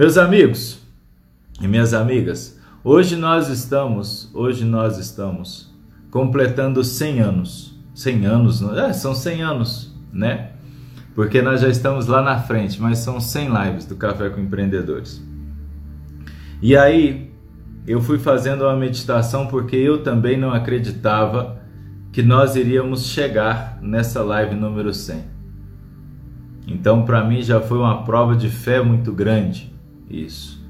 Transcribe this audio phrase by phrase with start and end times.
[0.00, 0.78] Meus amigos
[1.60, 5.70] e minhas amigas, hoje nós estamos, hoje nós estamos
[6.10, 7.78] completando 100 anos.
[7.94, 10.52] 100 anos, é, são 100 anos, né?
[11.14, 15.22] Porque nós já estamos lá na frente, mas são 100 lives do Café com Empreendedores.
[16.62, 17.30] E aí,
[17.86, 21.60] eu fui fazendo uma meditação porque eu também não acreditava
[22.10, 25.22] que nós iríamos chegar nessa live número 100.
[26.66, 29.68] Então, para mim já foi uma prova de fé muito grande
[30.10, 30.60] isso,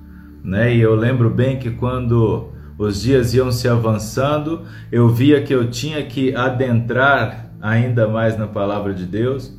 [0.45, 0.75] né?
[0.75, 5.71] E eu lembro bem que quando os dias iam se avançando, eu via que eu
[5.71, 9.53] tinha que adentrar ainda mais na palavra de Deus,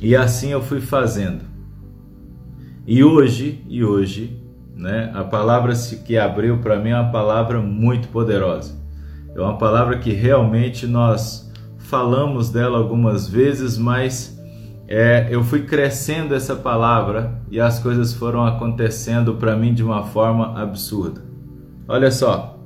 [0.00, 1.42] e assim eu fui fazendo.
[2.86, 4.40] E hoje, e hoje,
[4.74, 5.10] né?
[5.14, 5.74] A palavra
[6.04, 8.80] que abriu para mim é uma palavra muito poderosa.
[9.34, 14.39] É uma palavra que realmente nós falamos dela algumas vezes, mas
[14.90, 20.02] é, eu fui crescendo essa palavra e as coisas foram acontecendo para mim de uma
[20.02, 21.22] forma absurda.
[21.88, 22.58] Olha só.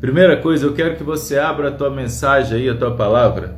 [0.00, 3.56] Primeira coisa, eu quero que você abra a tua mensagem aí, a tua palavra.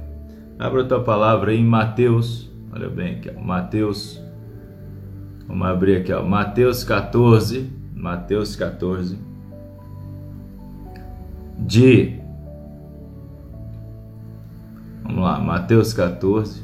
[0.58, 2.50] Abra a tua palavra aí em Mateus.
[2.70, 4.22] Olha bem aqui, ó, Mateus
[5.46, 9.18] Vamos abrir aqui, ó, Mateus 14, Mateus 14,
[11.58, 12.18] de.
[15.02, 16.62] Vamos lá, Mateus 14.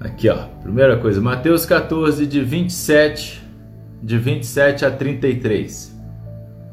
[0.00, 3.42] Aqui, ó, primeira coisa, Mateus 14, de 27,
[4.00, 5.92] de 27 a 33.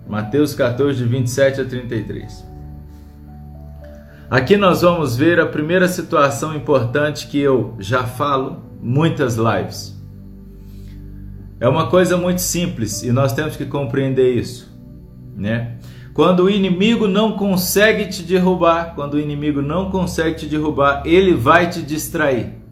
[0.08, 2.46] Mateus 14, de 27 a 33.
[4.30, 10.00] Aqui nós vamos ver a primeira situação importante que eu já falo muitas lives.
[11.60, 14.72] É uma coisa muito simples e nós temos que compreender isso,
[15.36, 15.78] né?
[16.14, 21.34] Quando o inimigo não consegue te derrubar, quando o inimigo não consegue te derrubar, ele
[21.34, 22.65] vai te distrair.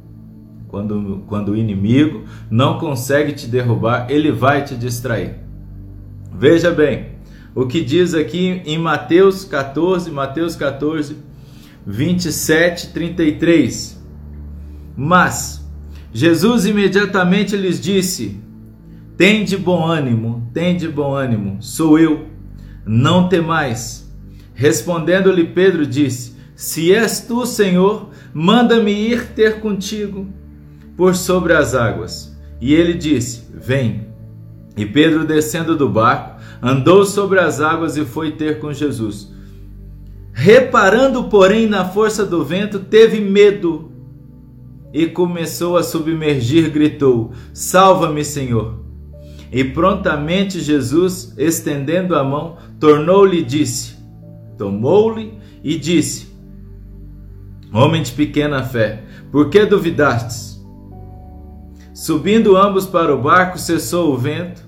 [0.73, 5.35] Quando, quando o inimigo não consegue te derrubar, ele vai te distrair.
[6.35, 7.09] Veja bem,
[7.53, 11.17] o que diz aqui em Mateus 14, Mateus 14,
[11.85, 14.03] 27, 33.
[14.97, 15.63] Mas
[16.11, 18.41] Jesus imediatamente lhes disse:
[19.15, 22.25] Tende bom ânimo, tende bom ânimo, sou eu,
[22.83, 24.11] não temais.
[24.55, 30.41] Respondendo-lhe Pedro disse: Se és tu, Senhor, manda-me ir ter contigo
[30.95, 32.35] por sobre as águas.
[32.59, 34.07] E ele disse: Vem.
[34.75, 39.31] E Pedro, descendo do barco, andou sobre as águas e foi ter com Jesus.
[40.31, 43.91] Reparando, porém, na força do vento, teve medo
[44.91, 48.83] e começou a submergir, gritou: Salva-me, Senhor!
[49.51, 53.95] E prontamente Jesus, estendendo a mão, tornou-lhe e disse:
[54.57, 55.33] Tomou-lhe
[55.63, 56.33] e disse:
[57.71, 60.52] Homem de pequena fé, por que duvidastes?
[61.93, 64.63] Subindo ambos para o barco, cessou o vento,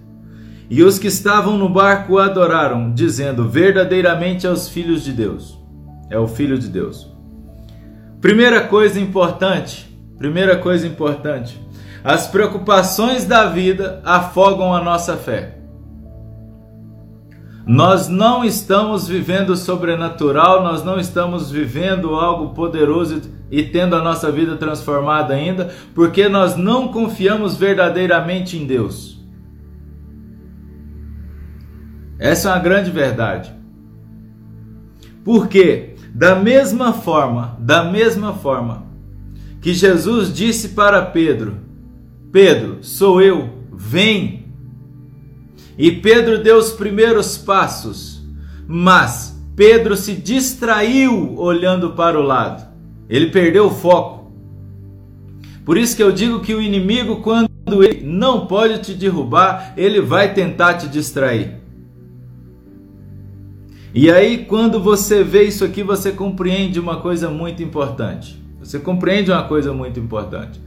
[0.69, 5.59] e os que estavam no barco o adoraram, dizendo: Verdadeiramente é os filhos de Deus.
[6.09, 7.12] É o filho de Deus.
[8.22, 9.85] Primeira coisa importante
[10.18, 11.59] Primeira coisa importante:
[12.03, 15.58] as preocupações da vida afogam a nossa fé.
[17.68, 23.22] Nós não estamos vivendo o sobrenatural, nós não estamos vivendo algo poderoso
[23.55, 29.17] e tendo a nossa vida transformada ainda, porque nós não confiamos verdadeiramente em Deus.
[32.19, 33.53] Essa é uma grande verdade.
[35.23, 38.88] Porque da mesma forma, da mesma forma
[39.61, 41.55] que Jesus disse para Pedro:
[42.33, 44.47] Pedro, sou eu, vem.
[45.77, 48.22] E Pedro deu os primeiros passos,
[48.67, 52.65] mas Pedro se distraiu olhando para o lado.
[53.09, 54.31] Ele perdeu o foco.
[55.63, 59.99] Por isso que eu digo que o inimigo, quando ele não pode te derrubar, ele
[59.99, 61.55] vai tentar te distrair.
[63.93, 68.43] E aí, quando você vê isso aqui, você compreende uma coisa muito importante.
[68.59, 70.59] Você compreende uma coisa muito importante.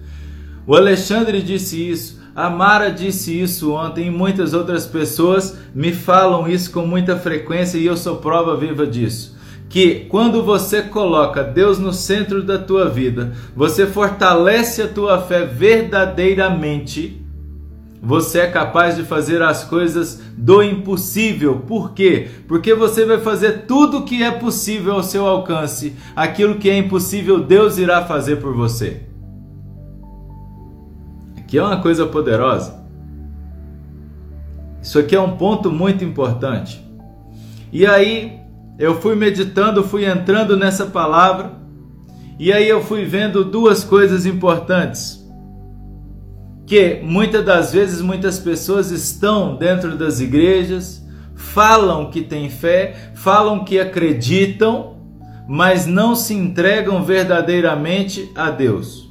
[0.67, 6.49] O Alexandre disse isso, a Mara disse isso ontem e muitas outras pessoas me falam
[6.49, 9.38] isso com muita frequência e eu sou prova viva disso.
[9.69, 15.45] Que quando você coloca Deus no centro da tua vida, você fortalece a tua fé
[15.45, 17.29] verdadeiramente
[18.01, 21.61] você é capaz de fazer as coisas do impossível.
[21.67, 22.29] Por quê?
[22.47, 25.97] Porque você vai fazer tudo o que é possível ao seu alcance.
[26.15, 29.03] Aquilo que é impossível, Deus irá fazer por você.
[31.37, 32.79] Aqui é uma coisa poderosa.
[34.81, 36.85] Isso aqui é um ponto muito importante.
[37.73, 38.39] E aí,
[38.79, 41.59] eu fui meditando, fui entrando nessa palavra,
[42.39, 45.19] e aí eu fui vendo duas coisas importantes
[46.69, 51.03] que muitas das vezes muitas pessoas estão dentro das igrejas,
[51.35, 54.99] falam que têm fé, falam que acreditam,
[55.49, 59.09] mas não se entregam verdadeiramente a Deus.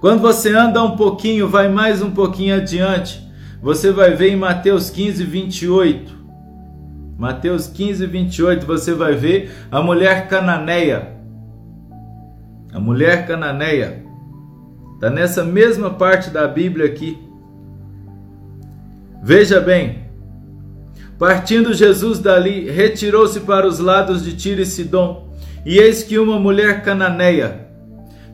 [0.00, 3.22] Quando você anda um pouquinho, vai mais um pouquinho adiante,
[3.62, 6.23] você vai ver em Mateus 15, 28.
[7.18, 11.14] Mateus 15, 28, você vai ver a mulher cananeia.
[12.72, 14.04] A mulher cananeia.
[14.94, 17.18] Está nessa mesma parte da Bíblia aqui.
[19.22, 20.04] Veja bem,
[21.18, 25.32] Partindo Jesus dali, retirou-se para os lados de Tiro e Sidom,
[25.64, 27.68] e eis que uma mulher cananeia.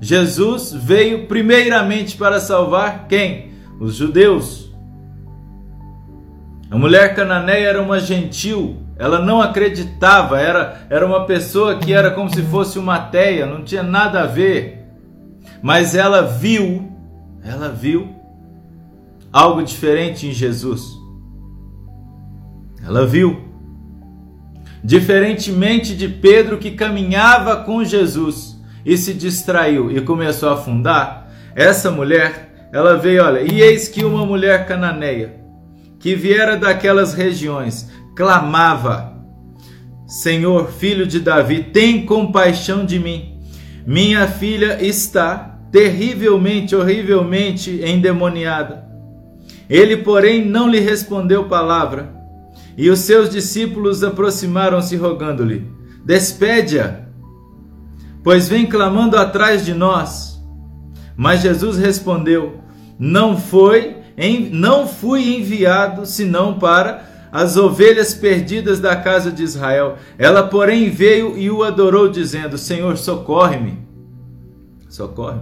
[0.01, 3.53] Jesus veio primeiramente para salvar quem?
[3.79, 4.70] Os judeus.
[6.71, 12.13] A mulher cananeia era uma gentil, ela não acreditava, era, era uma pessoa que era
[12.13, 14.87] como se fosse uma teia, não tinha nada a ver.
[15.61, 16.93] Mas ela viu,
[17.43, 18.15] ela viu
[19.33, 20.83] algo diferente em Jesus.
[22.87, 23.49] Ela viu.
[24.83, 31.91] Diferentemente de Pedro que caminhava com Jesus e se distraiu e começou a afundar, essa
[31.91, 35.40] mulher, ela veio, olha, e eis que uma mulher cananeia,
[36.01, 39.17] que viera daquelas regiões, clamava:
[40.07, 43.39] Senhor, filho de Davi, tem compaixão de mim.
[43.87, 48.89] Minha filha está terrivelmente, horrivelmente endemoniada.
[49.69, 52.19] Ele, porém, não lhe respondeu palavra.
[52.77, 55.71] E os seus discípulos aproximaram-se, rogando-lhe:
[56.05, 57.03] Despede-a,
[58.25, 60.41] pois vem clamando atrás de nós.
[61.17, 62.61] Mas Jesus respondeu:
[62.99, 64.00] Não foi,
[64.53, 69.97] não fui enviado senão para as ovelhas perdidas da casa de Israel.
[70.19, 73.79] Ela, porém, veio e o adorou, dizendo: Senhor, socorre-me.
[74.89, 75.41] Socorre.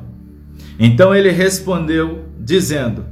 [0.79, 3.05] Então ele respondeu, dizendo: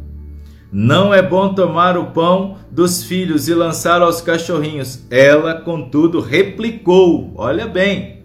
[0.70, 5.06] não é bom tomar o pão dos filhos e lançá-lo aos cachorrinhos.
[5.10, 8.24] Ela, contudo, replicou: Olha bem,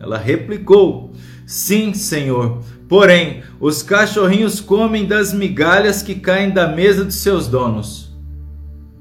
[0.00, 1.12] ela replicou:
[1.46, 2.62] Sim, Senhor.
[2.88, 8.12] Porém, os cachorrinhos comem das migalhas que caem da mesa de seus donos.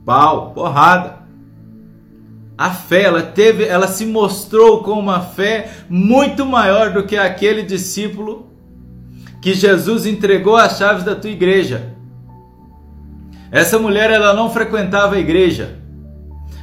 [0.06, 1.24] Pau, porrada.
[2.58, 7.64] A fé, ela teve, ela se mostrou com uma fé muito maior do que aquele
[7.64, 8.48] discípulo
[9.42, 11.94] que Jesus entregou as chaves da tua igreja.
[13.52, 15.78] Essa mulher ela não frequentava a igreja.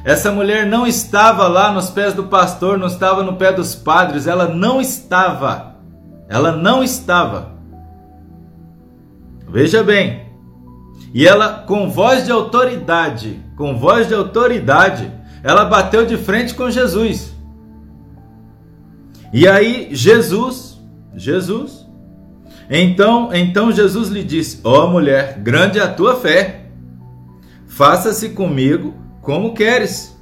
[0.03, 4.25] Essa mulher não estava lá nos pés do pastor, não estava no pé dos padres,
[4.25, 5.70] ela não estava.
[6.31, 7.51] Ela não estava.
[9.47, 10.31] Veja bem.
[11.13, 15.11] E ela com voz de autoridade, com voz de autoridade,
[15.43, 17.35] ela bateu de frente com Jesus.
[19.33, 20.81] E aí Jesus,
[21.13, 21.85] Jesus,
[22.69, 26.61] então, então Jesus lhe disse: Ó oh, mulher, grande é a tua fé
[27.71, 30.15] Faça-se comigo como queres.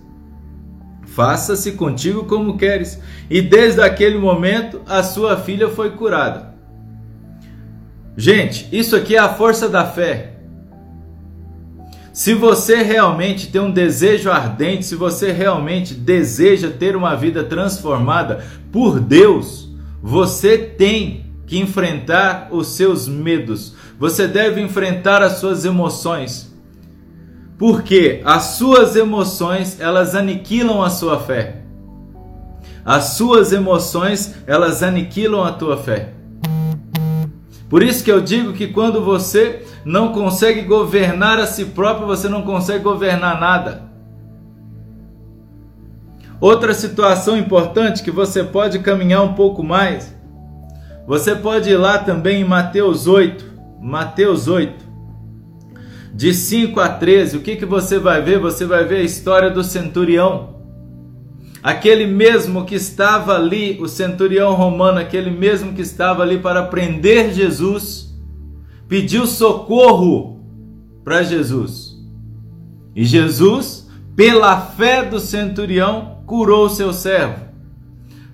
[1.15, 3.00] Faça-se contigo como queres.
[3.29, 6.53] E desde aquele momento a sua filha foi curada.
[8.15, 10.33] Gente, isso aqui é a força da fé.
[12.11, 18.44] Se você realmente tem um desejo ardente, se você realmente deseja ter uma vida transformada
[18.71, 19.69] por Deus,
[20.01, 23.73] você tem que enfrentar os seus medos.
[23.97, 26.49] Você deve enfrentar as suas emoções.
[27.59, 31.57] Porque as suas emoções, elas aniquilam a sua fé.
[32.85, 36.13] As suas emoções, elas aniquilam a tua fé.
[37.69, 42.30] Por isso que eu digo que quando você não consegue governar a si próprio, você
[42.30, 43.83] não consegue governar nada.
[46.39, 50.16] Outra situação importante que você pode caminhar um pouco mais,
[51.06, 53.45] você pode ir lá também em Mateus 8,
[53.81, 54.89] Mateus 8
[56.19, 58.40] de 5 a 13, o que, que você vai ver?
[58.40, 60.57] Você vai ver a história do centurião.
[61.64, 67.33] Aquele mesmo que estava ali, o centurião romano, aquele mesmo que estava ali para prender
[67.33, 68.14] Jesus,
[68.85, 70.44] pediu socorro
[71.06, 71.97] para Jesus.
[72.94, 77.45] E Jesus, pela fé do centurião, curou seu servo.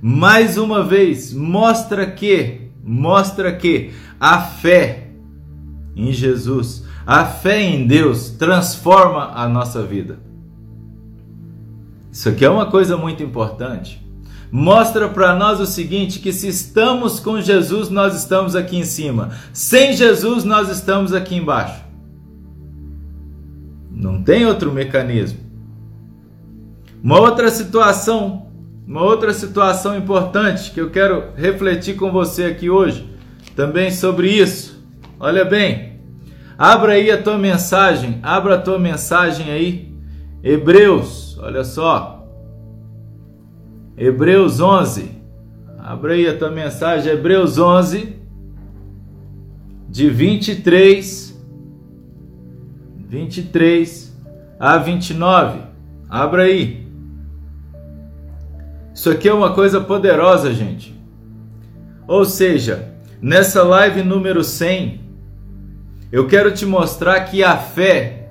[0.02, 5.12] Mais uma vez, mostra que, mostra que a fé
[5.96, 10.20] em Jesus a fé em Deus transforma a nossa vida.
[12.12, 14.04] Isso aqui é uma coisa muito importante.
[14.52, 19.32] Mostra para nós o seguinte: que se estamos com Jesus, nós estamos aqui em cima.
[19.52, 21.84] Sem Jesus, nós estamos aqui embaixo.
[23.92, 25.40] Não tem outro mecanismo.
[27.04, 28.48] Uma outra situação,
[28.88, 33.08] uma outra situação importante que eu quero refletir com você aqui hoje,
[33.56, 34.84] também sobre isso.
[35.20, 35.95] Olha bem,
[36.58, 39.94] Abra aí a tua mensagem, abra a tua mensagem aí.
[40.42, 42.26] Hebreus, olha só.
[43.98, 45.12] Hebreus 11.
[45.78, 48.16] Abra aí a tua mensagem, Hebreus 11,
[49.88, 51.40] de 23,
[53.08, 54.18] 23
[54.60, 55.60] a 29.
[56.10, 56.88] Abra aí.
[58.94, 60.96] Isso aqui é uma coisa poderosa, gente.
[62.08, 65.05] Ou seja, nessa live número 100,
[66.12, 68.30] eu quero te mostrar que a fé,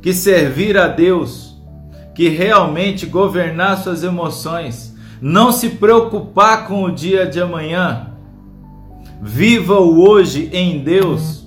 [0.00, 1.56] que servir a Deus,
[2.14, 8.08] que realmente governar suas emoções, não se preocupar com o dia de amanhã,
[9.20, 11.46] viva o hoje em Deus,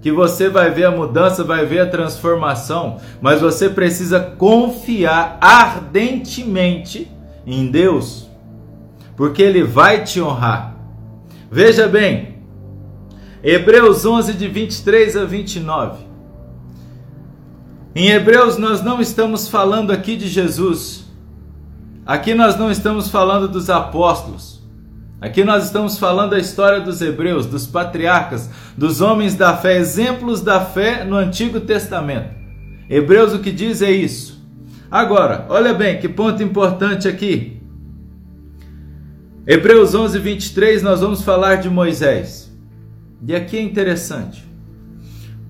[0.00, 7.10] que você vai ver a mudança, vai ver a transformação, mas você precisa confiar ardentemente
[7.44, 8.30] em Deus,
[9.16, 10.76] porque Ele vai te honrar.
[11.50, 12.35] Veja bem,
[13.48, 16.04] Hebreus 11, de 23 a 29.
[17.94, 21.04] Em Hebreus, nós não estamos falando aqui de Jesus.
[22.04, 24.60] Aqui nós não estamos falando dos apóstolos.
[25.20, 30.40] Aqui nós estamos falando da história dos hebreus, dos patriarcas, dos homens da fé, exemplos
[30.40, 32.34] da fé no Antigo Testamento.
[32.90, 34.44] Hebreus o que diz é isso.
[34.90, 37.62] Agora, olha bem que ponto importante aqui.
[39.46, 42.45] Hebreus 11, 23, nós vamos falar de Moisés.
[43.22, 44.44] E aqui é interessante.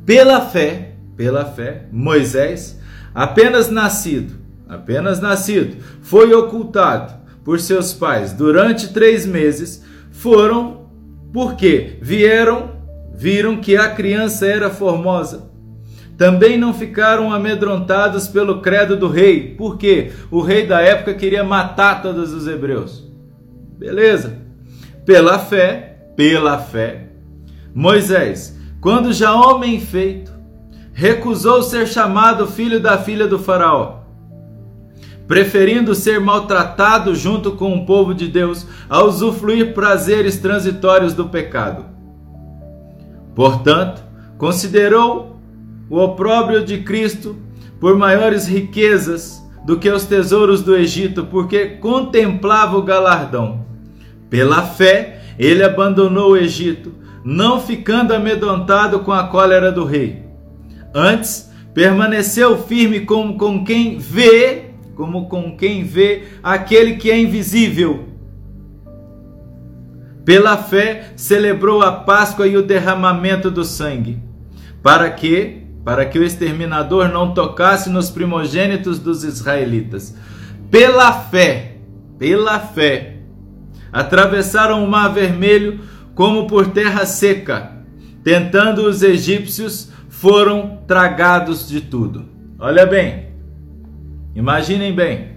[0.04, 2.78] Pela fé, pela fé, Moisés,
[3.14, 4.34] apenas nascido,
[4.68, 10.86] apenas nascido, foi ocultado por seus pais durante três meses, foram
[11.32, 12.70] porque vieram,
[13.14, 15.50] viram que a criança era formosa.
[16.16, 22.00] Também não ficaram amedrontados pelo credo do rei, porque o rei da época queria matar
[22.00, 23.06] todos os hebreus.
[23.78, 24.38] Beleza?
[25.04, 27.05] Pela fé, pela fé,
[27.76, 30.32] Moisés, quando já homem feito,
[30.94, 33.98] recusou ser chamado filho da filha do Faraó,
[35.28, 41.84] preferindo ser maltratado junto com o povo de Deus a usufruir prazeres transitórios do pecado.
[43.34, 44.02] Portanto,
[44.38, 45.38] considerou
[45.90, 47.36] o opróbrio de Cristo
[47.78, 53.66] por maiores riquezas do que os tesouros do Egito, porque contemplava o galardão.
[54.30, 60.22] Pela fé, ele abandonou o Egito não ficando amedrontado com a cólera do rei.
[60.94, 68.10] Antes, permaneceu firme como com quem vê, como com quem vê aquele que é invisível.
[70.24, 74.22] Pela fé, celebrou a Páscoa e o derramamento do sangue,
[74.80, 80.16] para que, para que o exterminador não tocasse nos primogênitos dos israelitas.
[80.70, 81.78] Pela fé,
[82.20, 83.16] pela fé,
[83.92, 85.80] atravessaram o mar vermelho
[86.16, 87.72] como por terra seca,
[88.24, 92.24] tentando os egípcios, foram tragados de tudo.
[92.58, 93.32] Olha bem,
[94.34, 95.36] imaginem bem.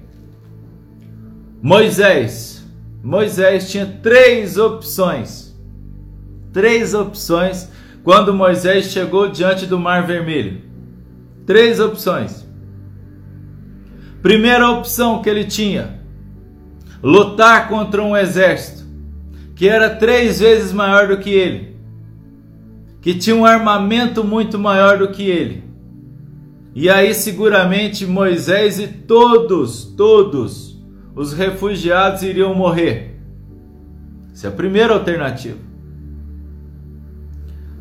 [1.62, 2.66] Moisés,
[3.04, 5.54] Moisés tinha três opções.
[6.54, 7.70] Três opções
[8.02, 10.62] quando Moisés chegou diante do Mar Vermelho.
[11.46, 12.48] Três opções.
[14.22, 16.00] Primeira opção que ele tinha:
[17.04, 18.79] lutar contra um exército
[19.60, 21.76] que era três vezes maior do que ele,
[23.02, 25.66] que tinha um armamento muito maior do que ele.
[26.74, 30.82] E aí, seguramente, Moisés e todos, todos
[31.14, 33.20] os refugiados iriam morrer.
[34.32, 35.58] Essa é a primeira alternativa.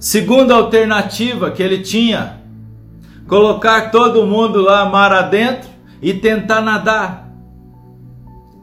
[0.00, 2.40] Segunda alternativa que ele tinha:
[3.28, 5.70] colocar todo mundo lá mar adentro
[6.02, 7.27] e tentar nadar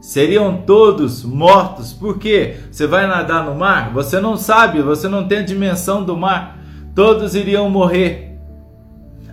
[0.06, 1.92] seriam todos mortos.
[1.92, 2.58] Por quê?
[2.70, 3.92] Você vai nadar no mar?
[3.92, 6.60] Você não sabe, você não tem a dimensão do mar.
[6.94, 8.38] Todos iriam morrer.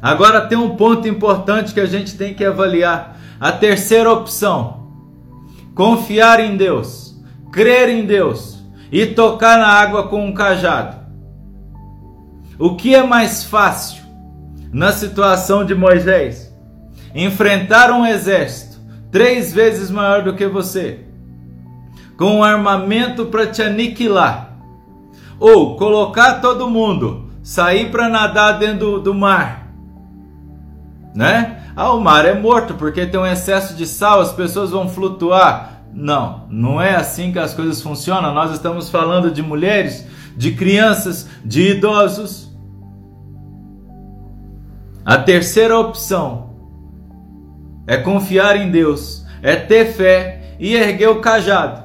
[0.01, 3.19] Agora tem um ponto importante que a gente tem que avaliar.
[3.39, 4.87] A terceira opção:
[5.75, 8.57] confiar em Deus, crer em Deus
[8.91, 10.97] e tocar na água com um cajado.
[12.57, 14.01] O que é mais fácil
[14.71, 16.51] na situação de Moisés?
[17.13, 18.62] Enfrentar um exército
[19.13, 21.01] três vezes maior do que você,
[22.17, 24.57] com um armamento para te aniquilar,
[25.39, 29.71] ou colocar todo mundo, sair para nadar dentro do, do mar,
[31.13, 31.63] né?
[31.75, 35.83] Ah, o mar é morto porque tem um excesso de sal, as pessoas vão flutuar.
[35.93, 38.33] Não, não é assim que as coisas funcionam.
[38.33, 42.51] Nós estamos falando de mulheres, de crianças, de idosos.
[45.03, 46.52] A terceira opção
[47.85, 51.83] é confiar em Deus, é ter fé e erguer o cajado.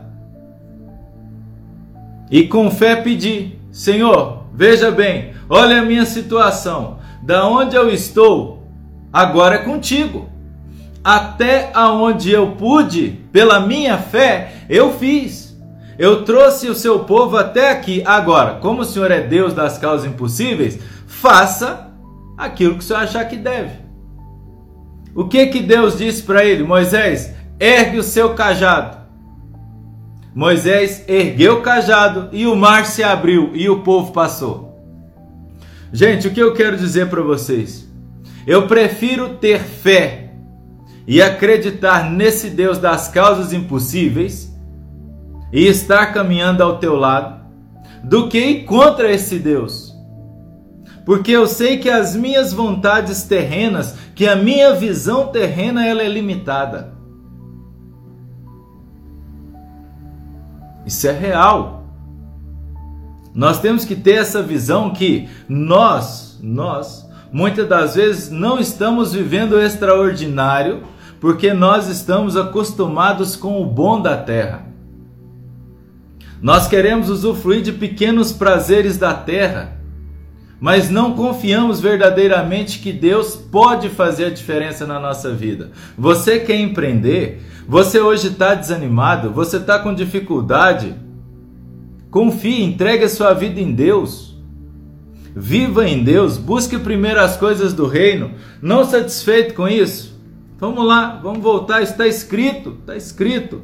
[2.31, 6.99] E com fé pedir: Senhor, veja bem, olha a minha situação.
[7.23, 8.63] Da onde eu estou,
[9.13, 10.29] agora é contigo.
[11.03, 15.49] Até aonde eu pude, pela minha fé, eu fiz.
[15.99, 18.03] Eu trouxe o seu povo até aqui.
[18.07, 21.89] Agora, como o Senhor é Deus das causas impossíveis, faça
[22.37, 23.88] aquilo que o Senhor achar que deve.
[25.19, 26.63] O que que Deus disse para ele?
[26.63, 28.99] Moisés, ergue o seu cajado.
[30.33, 34.79] Moisés ergueu o cajado e o mar se abriu e o povo passou.
[35.93, 37.85] Gente, o que eu quero dizer para vocês?
[38.47, 40.31] Eu prefiro ter fé
[41.05, 44.57] e acreditar nesse Deus das causas impossíveis
[45.53, 47.45] e estar caminhando ao teu lado
[48.05, 49.88] do que ir contra esse Deus.
[51.09, 56.07] Porque eu sei que as minhas vontades terrenas, que a minha visão terrena ela é
[56.07, 56.93] limitada.
[60.85, 61.87] Isso é real.
[63.35, 69.53] Nós temos que ter essa visão que nós, nós, muitas das vezes não estamos vivendo
[69.53, 70.83] o extraordinário
[71.19, 74.67] porque nós estamos acostumados com o bom da terra.
[76.43, 79.78] Nós queremos usufruir de pequenos prazeres da terra,
[80.61, 85.71] mas não confiamos verdadeiramente que Deus pode fazer a diferença na nossa vida.
[85.97, 87.43] Você quer empreender?
[87.69, 89.31] Você hoje está desanimado?
[89.31, 90.95] Você está com dificuldade?
[92.11, 94.37] Confie, entregue a sua vida em Deus.
[95.35, 98.33] Viva em Deus, busque primeiro as coisas do reino.
[98.61, 100.19] Não satisfeito com isso?
[100.59, 103.63] Vamos lá, vamos voltar, está escrito, está escrito.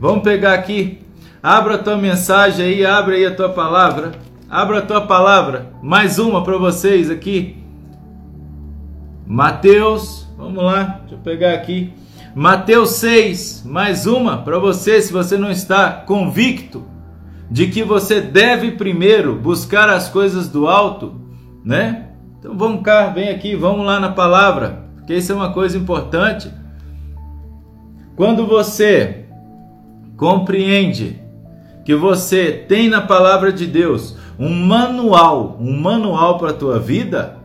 [0.00, 1.02] Vamos pegar aqui
[1.42, 4.12] Abra a tua mensagem aí, abre aí a tua palavra.
[4.52, 5.72] Abra a tua palavra.
[5.82, 7.56] Mais uma para vocês aqui.
[9.26, 11.90] Mateus, vamos lá, deixa eu pegar aqui.
[12.34, 16.84] Mateus 6, mais uma para você, se você não está convicto
[17.50, 21.18] de que você deve primeiro buscar as coisas do alto,
[21.64, 22.08] né?
[22.38, 26.52] Então vamos cá, vem aqui, vamos lá na palavra, porque isso é uma coisa importante.
[28.14, 29.24] Quando você
[30.14, 31.21] compreende
[31.84, 37.36] que você tem na palavra de Deus um manual, um manual para a tua vida,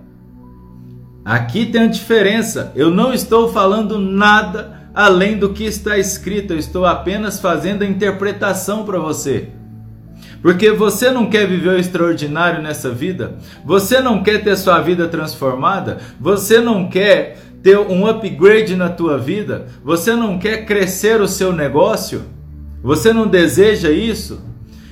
[1.24, 2.72] aqui tem a diferença.
[2.76, 7.88] Eu não estou falando nada além do que está escrito, eu estou apenas fazendo a
[7.88, 9.50] interpretação para você.
[10.42, 15.08] Porque você não quer viver o extraordinário nessa vida, você não quer ter sua vida
[15.08, 21.28] transformada, você não quer ter um upgrade na tua vida, você não quer crescer o
[21.28, 22.24] seu negócio.
[22.88, 24.40] Você não deseja isso?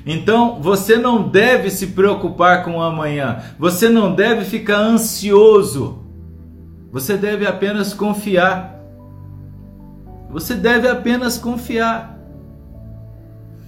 [0.06, 3.38] Então você não deve se preocupar com o amanhã.
[3.58, 6.04] Você não deve ficar ansioso.
[6.92, 8.84] Você deve apenas confiar.
[10.30, 12.20] Você deve apenas confiar.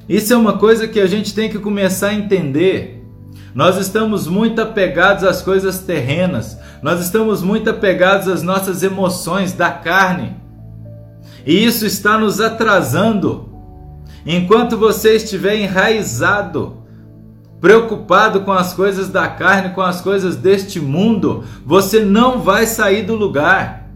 [0.10, 3.08] Isso é uma coisa que a gente tem que começar a entender.
[3.56, 9.72] Nós estamos muito apegados às coisas terrenas, nós estamos muito apegados às nossas emoções da
[9.72, 10.36] carne,
[11.46, 13.57] e isso está nos atrasando.
[14.30, 16.84] Enquanto você estiver enraizado,
[17.62, 23.04] preocupado com as coisas da carne, com as coisas deste mundo, você não vai sair
[23.04, 23.90] do lugar.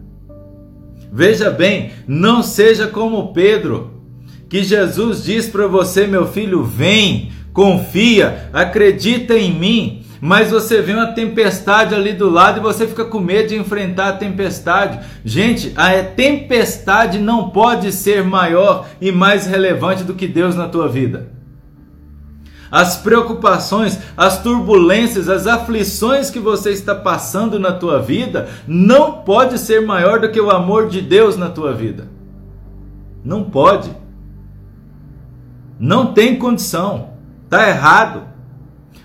[1.12, 3.90] Veja bem, não seja como Pedro,
[4.48, 10.92] que Jesus diz para você, meu filho, vem, confia, acredita em mim, mas você vê
[10.92, 15.00] uma tempestade ali do lado e você fica com medo de enfrentar a tempestade.
[15.24, 20.88] Gente, a tempestade não pode ser maior e mais relevante do que Deus na tua
[20.88, 21.32] vida.
[22.70, 29.58] As preocupações, as turbulências, as aflições que você está passando na tua vida não pode
[29.58, 32.06] ser maior do que o amor de Deus na tua vida.
[33.24, 33.90] Não pode.
[35.80, 37.14] Não tem condição.
[37.50, 38.31] Tá errado.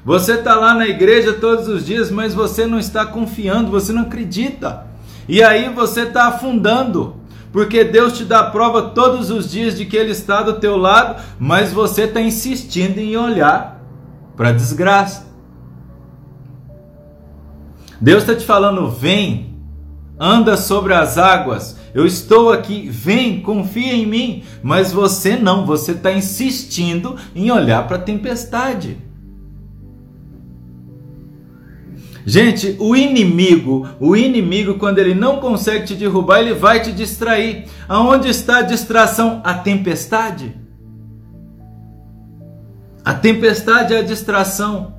[0.07, 4.03] Você está lá na igreja todos os dias, mas você não está confiando, você não
[4.03, 4.87] acredita.
[5.27, 7.17] E aí você está afundando,
[7.51, 11.21] porque Deus te dá prova todos os dias de que Ele está do teu lado,
[11.37, 13.83] mas você está insistindo em olhar
[14.37, 15.27] para a desgraça.
[17.99, 19.57] Deus está te falando: vem,
[20.17, 24.43] anda sobre as águas, eu estou aqui, vem, confia em mim.
[24.63, 29.05] Mas você não, você está insistindo em olhar para a tempestade.
[32.29, 37.67] Gente, o inimigo, o inimigo, quando ele não consegue te derrubar, ele vai te distrair.
[37.87, 39.39] Aonde está a distração?
[39.45, 40.53] A tempestade.
[43.05, 44.97] A tempestade é a distração.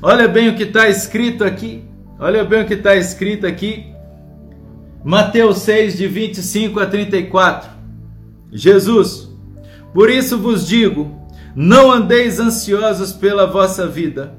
[0.00, 1.82] Olha bem o que está escrito aqui.
[2.16, 3.92] Olha bem o que está escrito aqui.
[5.02, 7.68] Mateus 6, de 25 a 34.
[8.52, 9.28] Jesus,
[9.92, 11.10] por isso vos digo:
[11.56, 14.38] Não andeis ansiosos pela vossa vida,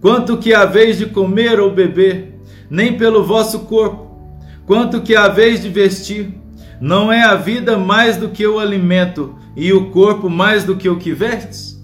[0.00, 5.68] quanto que haveis de comer ou beber, nem pelo vosso corpo, quanto que haveis de
[5.68, 6.34] vestir.
[6.80, 10.88] Não é a vida mais do que o alimento, e o corpo mais do que
[10.88, 11.82] o que vestes?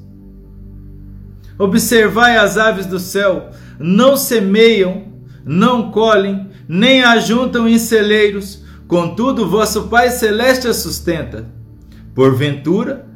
[1.59, 5.05] Observai as aves do céu, não semeiam,
[5.45, 11.47] não colhem, nem ajuntam em celeiros, contudo vosso Pai Celeste as sustenta.
[12.15, 13.07] Porventura,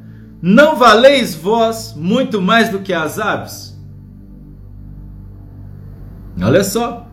[0.41, 3.76] não valeis vós muito mais do que as aves?
[6.41, 7.07] Olha só,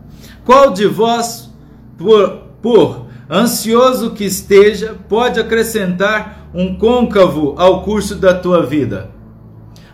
[0.44, 1.50] qual de vós,
[1.96, 9.10] por, por ansioso que esteja, pode acrescentar um côncavo ao curso da tua vida?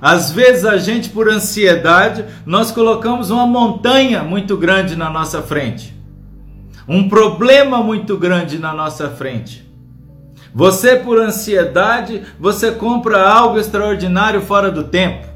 [0.00, 5.94] Às vezes a gente, por ansiedade, nós colocamos uma montanha muito grande na nossa frente,
[6.88, 9.68] um problema muito grande na nossa frente.
[10.52, 15.28] Você, por ansiedade, você compra algo extraordinário fora do tempo.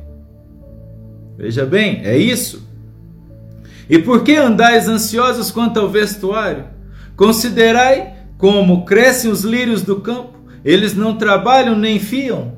[1.37, 2.64] Veja bem, é isso.
[3.89, 6.65] E por que andais ansiosos quanto ao vestuário?
[7.17, 12.53] Considerai como crescem os lírios do campo, eles não trabalham nem fiam.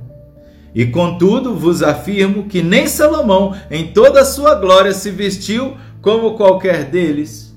[0.74, 6.34] E contudo vos afirmo que nem Salomão, em toda a sua glória, se vestiu como
[6.34, 7.56] qualquer deles.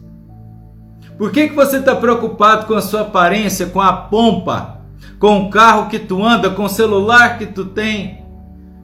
[1.18, 4.80] Por que, que você está preocupado com a sua aparência, com a pompa,
[5.20, 8.24] com o carro que tu anda, com o celular que tu tem?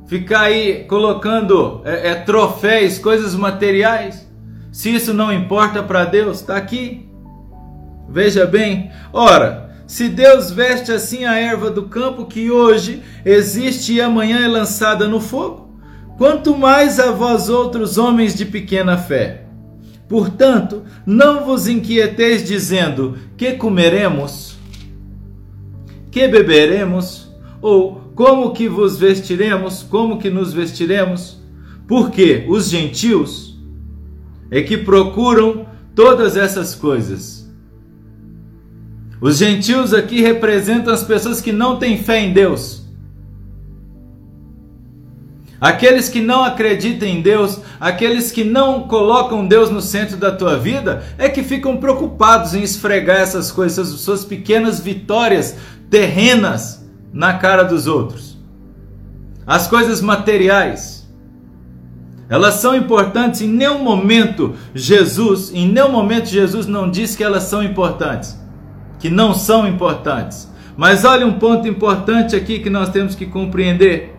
[0.06, 4.25] Ficar aí colocando é, é, troféus, coisas materiais?
[4.76, 7.08] Se isso não importa para Deus, está aqui.
[8.10, 14.02] Veja bem, ora, se Deus veste assim a erva do campo que hoje existe e
[14.02, 15.80] amanhã é lançada no fogo,
[16.18, 19.46] quanto mais a vós outros homens de pequena fé.
[20.10, 24.58] Portanto, não vos inquieteis dizendo: que comeremos?
[26.12, 27.34] Que beberemos?
[27.62, 29.84] Ou como que vos vestiremos?
[29.84, 31.40] Como que nos vestiremos?
[31.88, 33.55] Porque os gentios
[34.52, 37.46] é que procuram todas essas coisas
[39.20, 42.84] os gentios aqui representam as pessoas que não têm fé em Deus.
[45.60, 50.60] Aqueles que não acreditam em Deus, aqueles que não colocam Deus no centro da tua
[50.60, 55.56] vida, é que ficam preocupados em esfregar essas coisas, suas pequenas vitórias
[55.90, 58.38] terrenas na cara dos outros.
[59.48, 61.05] As coisas materiais.
[62.30, 67.44] Elas são importantes em nenhum momento Jesus, em nenhum momento Jesus não diz que elas
[67.44, 68.46] são importantes
[69.06, 70.52] que não são importantes.
[70.76, 74.16] Mas olha um ponto importante aqui que nós temos que compreender.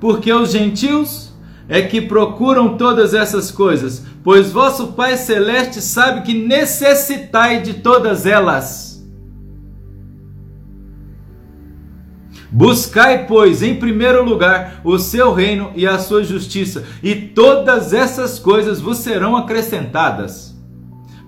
[0.00, 1.34] Porque os gentios
[1.68, 8.24] é que procuram todas essas coisas, pois vosso Pai celeste sabe que necessitai de todas
[8.24, 8.91] elas.
[12.52, 18.38] Buscai, pois, em primeiro lugar o seu reino e a sua justiça, e todas essas
[18.38, 20.54] coisas vos serão acrescentadas.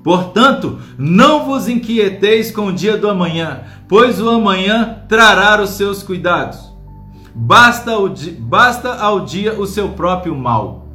[0.02, 6.02] Portanto, não vos inquieteis com o dia do amanhã, pois o amanhã trará os seus
[6.02, 6.58] cuidados.
[7.34, 10.88] Basta ao, dia, basta ao dia o seu próprio mal.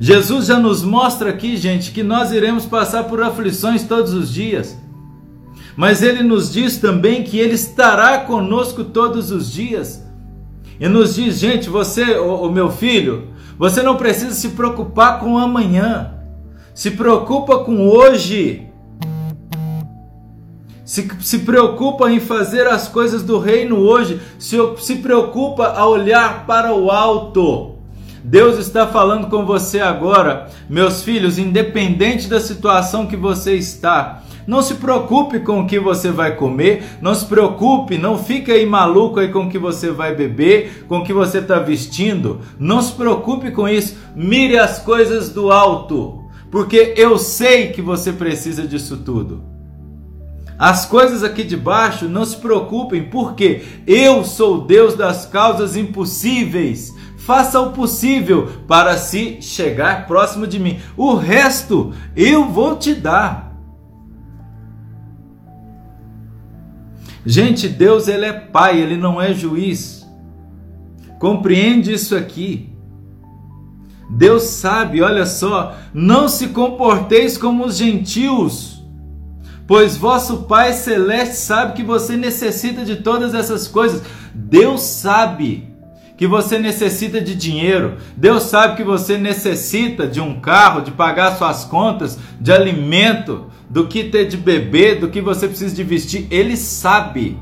[0.00, 4.81] Jesus já nos mostra aqui, gente, que nós iremos passar por aflições todos os dias.
[5.76, 10.04] Mas ele nos diz também que ele estará conosco todos os dias.
[10.78, 15.38] E nos diz, gente, você, o, o meu filho, você não precisa se preocupar com
[15.38, 16.12] amanhã
[16.74, 18.66] se preocupa com hoje,
[20.84, 26.46] se, se preocupa em fazer as coisas do reino hoje, se, se preocupa a olhar
[26.46, 27.72] para o alto.
[28.24, 34.22] Deus está falando com você agora, meus filhos, independente da situação que você está.
[34.46, 38.66] Não se preocupe com o que você vai comer, não se preocupe, não fique aí
[38.66, 42.40] maluco aí com o que você vai beber, com o que você está vestindo.
[42.58, 43.96] Não se preocupe com isso.
[44.14, 49.42] Mire as coisas do alto porque eu sei que você precisa disso tudo.
[50.58, 56.94] As coisas aqui de baixo, não se preocupem, porque eu sou Deus das causas impossíveis.
[57.16, 60.78] Faça o possível para se chegar próximo de mim.
[60.94, 63.51] O resto eu vou te dar.
[67.24, 70.06] Gente, Deus ele é pai, ele não é juiz.
[71.18, 72.72] Compreende isso aqui.
[74.10, 78.82] Deus sabe, olha só, não se comporteis como os gentios,
[79.66, 84.02] pois vosso Pai Celeste sabe que você necessita de todas essas coisas.
[84.34, 85.72] Deus sabe
[86.18, 91.36] que você necessita de dinheiro, Deus sabe que você necessita de um carro, de pagar
[91.36, 96.26] suas contas, de alimento, do que ter de beber, do que você precisa de vestir,
[96.30, 97.38] Ele sabe.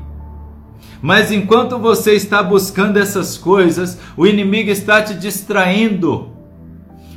[1.01, 6.29] Mas enquanto você está buscando essas coisas, o inimigo está te distraindo.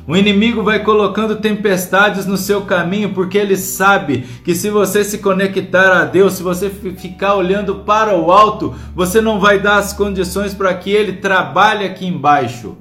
[0.05, 5.19] O inimigo vai colocando tempestades no seu caminho, porque ele sabe que se você se
[5.19, 9.93] conectar a Deus, se você ficar olhando para o alto, você não vai dar as
[9.93, 12.75] condições para que ele trabalhe aqui embaixo.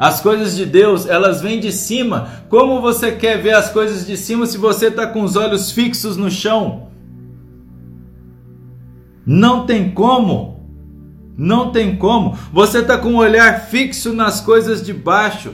[0.00, 2.30] As coisas de Deus, elas vêm de cima.
[2.48, 6.16] Como você quer ver as coisas de cima se você está com os olhos fixos
[6.16, 6.88] no chão?
[9.26, 10.66] Não tem como.
[11.36, 12.34] Não tem como.
[12.50, 15.52] Você está com o olhar fixo nas coisas de baixo.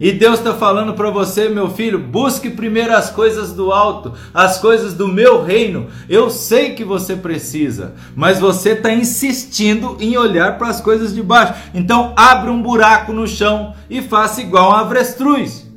[0.00, 4.56] E Deus está falando para você, meu filho, busque primeiro as coisas do alto, as
[4.56, 5.88] coisas do meu reino.
[6.08, 11.22] Eu sei que você precisa, mas você está insistindo em olhar para as coisas de
[11.22, 11.52] baixo.
[11.74, 15.70] Então abre um buraco no chão e faça igual a avestruz.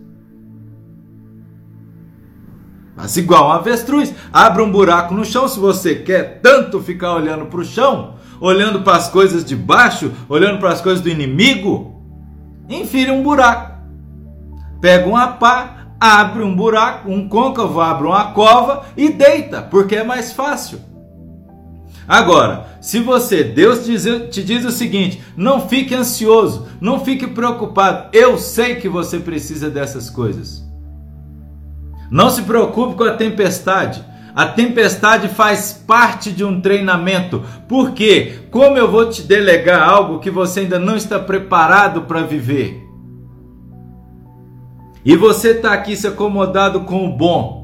[2.96, 4.14] Faça igual a avestruz.
[4.32, 8.84] Abre um buraco no chão se você quer tanto ficar olhando para o chão, olhando
[8.84, 12.02] para as coisas de baixo, olhando para as coisas do inimigo.
[12.70, 13.73] Enfire um buraco
[14.84, 20.04] pega uma pá, abre um buraco, um côncavo, abre uma cova e deita, porque é
[20.04, 20.78] mais fácil.
[22.06, 28.38] Agora, se você, Deus te diz o seguinte: não fique ansioso, não fique preocupado, eu
[28.38, 30.62] sei que você precisa dessas coisas.
[32.12, 34.04] Não se preocupe com a tempestade.
[34.36, 37.42] A tempestade faz parte de um treinamento.
[37.70, 42.83] Porque como eu vou te delegar algo que você ainda não está preparado para viver?
[45.06, 47.64] E você está aqui se acomodado com o bom.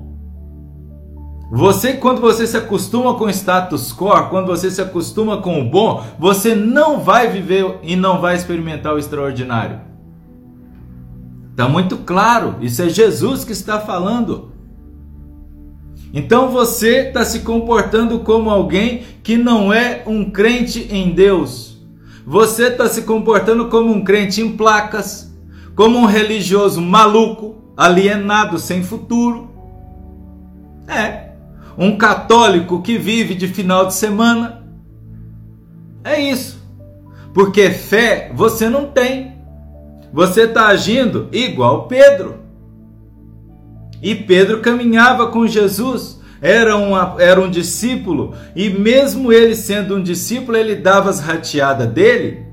[1.51, 5.67] Você, quando você se acostuma com o status quo, quando você se acostuma com o
[5.67, 9.79] bom, você não vai viver e não vai experimentar o extraordinário.
[11.51, 14.51] Está muito claro, isso é Jesus que está falando.
[16.13, 21.77] Então você está se comportando como alguém que não é um crente em Deus.
[22.25, 25.28] Você está se comportando como um crente em placas,
[25.79, 29.49] como um religioso maluco, alienado, sem futuro.
[30.85, 31.29] É,
[31.77, 34.61] um católico que vive de final de semana.
[36.03, 36.61] É isso.
[37.33, 39.37] Porque fé você não tem.
[40.11, 42.39] Você está agindo igual Pedro.
[44.01, 50.03] E Pedro caminhava com Jesus, era, uma, era um discípulo, e mesmo ele sendo um
[50.03, 52.48] discípulo, ele dava as rateadas dele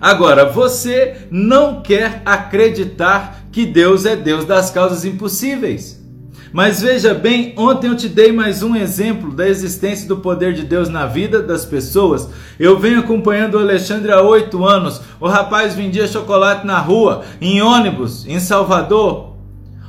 [0.00, 6.04] Agora, você não quer acreditar que Deus é Deus das causas impossíveis.
[6.52, 10.62] Mas veja bem, ontem eu te dei mais um exemplo da existência do poder de
[10.62, 12.28] Deus na vida das pessoas.
[12.58, 15.00] Eu venho acompanhando o Alexandre há oito anos.
[15.20, 19.34] O rapaz vendia chocolate na rua, em ônibus, em Salvador.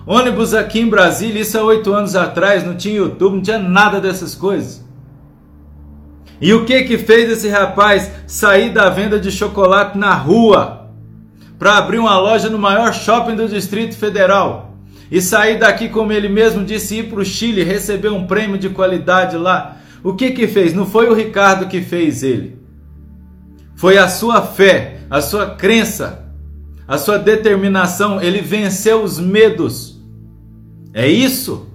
[0.06, 4.00] Ônibus aqui em Brasília, isso há oito anos atrás, não tinha YouTube, não tinha nada
[4.00, 4.87] dessas coisas.
[6.40, 10.92] E o que que fez esse rapaz sair da venda de chocolate na rua
[11.58, 14.76] para abrir uma loja no maior shopping do Distrito Federal?
[15.10, 18.70] E sair daqui, como ele mesmo disse, ir para o Chile receber um prêmio de
[18.70, 19.78] qualidade lá.
[20.04, 20.74] O que que fez?
[20.74, 22.60] Não foi o Ricardo que fez ele.
[23.76, 26.26] Foi a sua fé, a sua crença,
[26.88, 28.22] a sua determinação.
[28.22, 30.02] Ele venceu os medos.
[30.94, 31.68] É isso.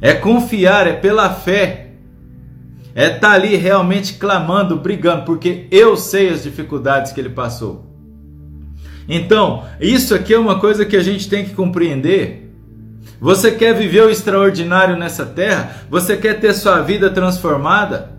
[0.00, 1.85] É confiar, é pela fé
[2.96, 7.84] é estar tá ali realmente clamando, brigando, porque eu sei as dificuldades que ele passou.
[9.06, 12.50] Então, isso aqui é uma coisa que a gente tem que compreender.
[13.20, 15.82] Você quer viver o extraordinário nessa terra?
[15.90, 18.12] Você quer ter sua vida transformada?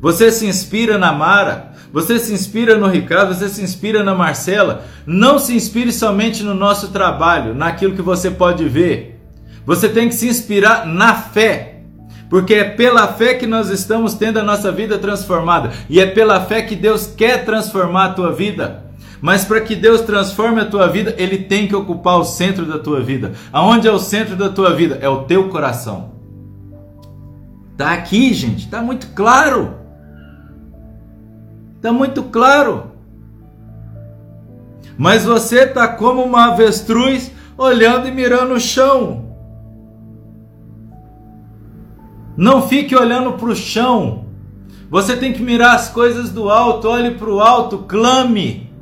[0.00, 1.72] Você se inspira na Mara?
[1.92, 3.34] Você se inspira no Ricardo?
[3.34, 4.84] Você se inspira na Marcela?
[5.04, 9.20] Não se inspire somente no nosso trabalho, naquilo que você pode ver.
[9.66, 11.69] Você tem que se inspirar na fé
[12.30, 16.40] porque é pela fé que nós estamos tendo a nossa vida transformada, e é pela
[16.40, 18.84] fé que Deus quer transformar a tua vida.
[19.20, 22.78] Mas para que Deus transforme a tua vida, Ele tem que ocupar o centro da
[22.78, 23.32] tua vida.
[23.52, 24.98] Aonde é o centro da tua vida?
[25.02, 26.12] É o teu coração.
[27.76, 29.74] Tá aqui, gente, tá muito claro.
[31.82, 32.92] Tá muito claro.
[34.96, 39.29] Mas você tá como uma avestruz olhando e mirando o chão.
[42.40, 44.24] Não fique olhando para o chão.
[44.88, 46.88] Você tem que mirar as coisas do alto.
[46.88, 48.72] Olhe para o alto, clame,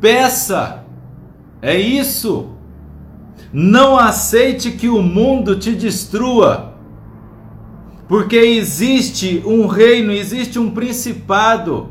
[0.00, 0.84] peça.
[1.60, 2.50] É isso.
[3.52, 6.74] Não aceite que o mundo te destrua.
[8.06, 11.88] Porque existe um reino, existe um principado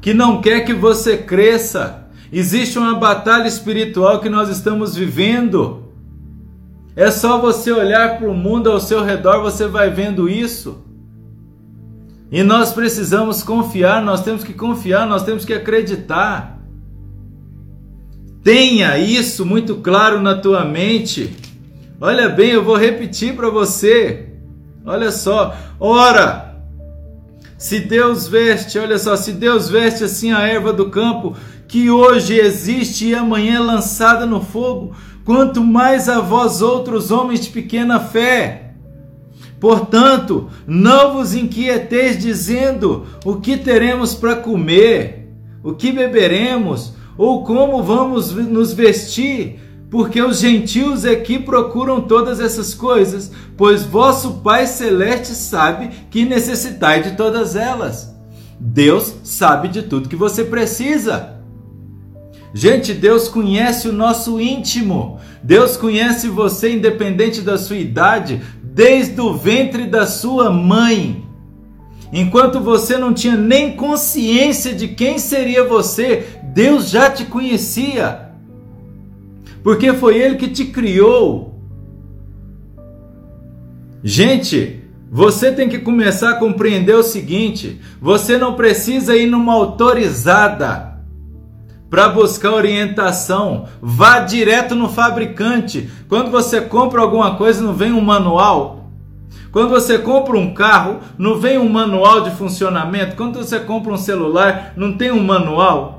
[0.00, 2.06] que não quer que você cresça.
[2.32, 5.85] Existe uma batalha espiritual que nós estamos vivendo.
[6.96, 10.82] É só você olhar para o mundo ao seu redor, você vai vendo isso.
[12.32, 16.58] E nós precisamos confiar, nós temos que confiar, nós temos que acreditar.
[18.42, 21.36] Tenha isso muito claro na tua mente.
[22.00, 24.30] Olha bem, eu vou repetir para você.
[24.84, 26.56] Olha só, ora,
[27.58, 31.36] se Deus veste, olha só, se Deus veste assim a erva do campo,
[31.68, 37.40] que hoje existe e amanhã é lançada no fogo, quanto mais a vós outros homens
[37.40, 38.74] de pequena fé.
[39.58, 45.28] Portanto, não vos inquieteis dizendo o que teremos para comer,
[45.62, 49.58] o que beberemos, ou como vamos nos vestir,
[49.90, 56.24] porque os gentios é que procuram todas essas coisas, pois vosso Pai Celeste sabe que
[56.24, 58.14] necessitai de todas elas.
[58.58, 61.35] Deus sabe de tudo que você precisa.
[62.56, 65.20] Gente, Deus conhece o nosso íntimo.
[65.42, 71.22] Deus conhece você independente da sua idade, desde o ventre da sua mãe.
[72.10, 78.30] Enquanto você não tinha nem consciência de quem seria você, Deus já te conhecia.
[79.62, 81.60] Porque foi Ele que te criou.
[84.02, 90.85] Gente, você tem que começar a compreender o seguinte: você não precisa ir numa autorizada
[91.90, 93.66] para buscar orientação.
[93.80, 95.88] Vá direto no fabricante.
[96.08, 98.90] Quando você compra alguma coisa, não vem um manual.
[99.52, 103.16] Quando você compra um carro, não vem um manual de funcionamento.
[103.16, 105.96] Quando você compra um celular, não tem um manual.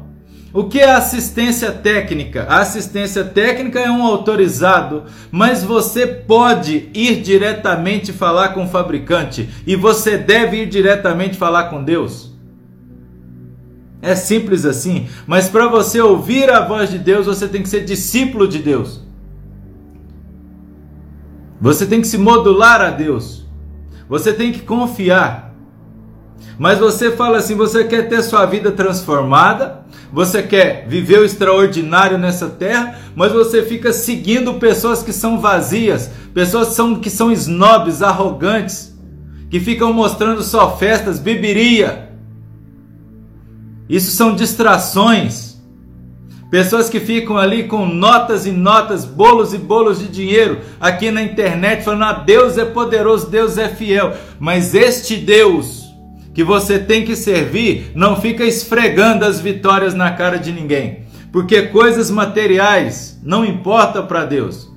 [0.53, 2.45] O que é assistência técnica?
[2.49, 9.49] A assistência técnica é um autorizado, mas você pode ir diretamente falar com o fabricante
[9.67, 12.36] e você deve ir diretamente falar com Deus.
[14.01, 17.83] É simples assim, mas para você ouvir a voz de Deus, você tem que ser
[17.83, 19.01] discípulo de Deus.
[21.59, 23.47] Você tem que se modular a Deus.
[24.07, 25.55] Você tem que confiar.
[26.59, 29.83] Mas você fala assim: você quer ter sua vida transformada,
[30.13, 36.11] você quer viver o extraordinário nessa terra, mas você fica seguindo pessoas que são vazias,
[36.35, 38.95] pessoas que são, que são snobs, arrogantes,
[39.49, 42.06] que ficam mostrando só festas, beberia
[43.89, 45.57] isso são distrações.
[46.49, 51.21] Pessoas que ficam ali com notas e notas, bolos e bolos de dinheiro aqui na
[51.21, 54.13] internet falando: ah, Deus é poderoso, Deus é fiel.
[54.39, 55.87] Mas este Deus
[56.33, 60.99] que você tem que servir não fica esfregando as vitórias na cara de ninguém.
[61.31, 64.71] Porque coisas materiais não importam para Deus.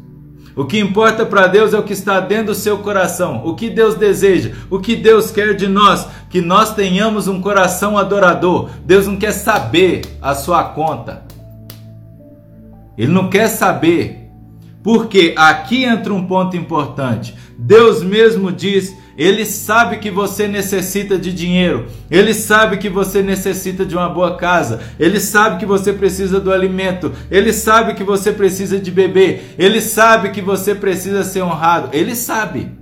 [0.56, 3.70] O que importa para Deus é o que está dentro do seu coração, o que
[3.70, 8.68] Deus deseja, o que Deus quer de nós, que nós tenhamos um coração adorador.
[8.84, 11.24] Deus não quer saber a sua conta.
[12.98, 14.28] Ele não quer saber.
[14.82, 17.34] Porque aqui entra um ponto importante.
[17.58, 21.88] Deus mesmo diz ele sabe que você necessita de dinheiro.
[22.10, 24.80] Ele sabe que você necessita de uma boa casa.
[24.98, 27.12] Ele sabe que você precisa do alimento.
[27.30, 29.54] Ele sabe que você precisa de beber.
[29.58, 31.90] Ele sabe que você precisa ser honrado.
[31.92, 32.72] Ele sabe.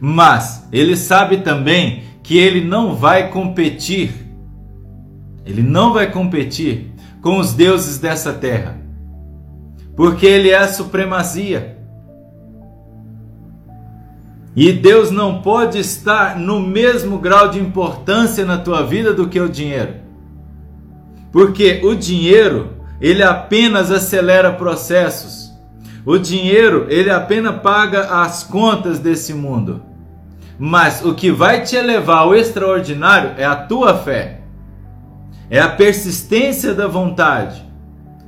[0.00, 4.14] Mas ele sabe também que ele não vai competir.
[5.44, 6.90] Ele não vai competir
[7.20, 8.80] com os deuses dessa terra.
[9.94, 11.79] Porque ele é a supremacia.
[14.54, 19.40] E Deus não pode estar no mesmo grau de importância na tua vida do que
[19.40, 19.94] o dinheiro.
[21.30, 25.52] Porque o dinheiro, ele apenas acelera processos.
[26.04, 29.82] O dinheiro, ele apenas paga as contas desse mundo.
[30.58, 34.40] Mas o que vai te elevar ao extraordinário é a tua fé.
[35.48, 37.64] É a persistência da vontade.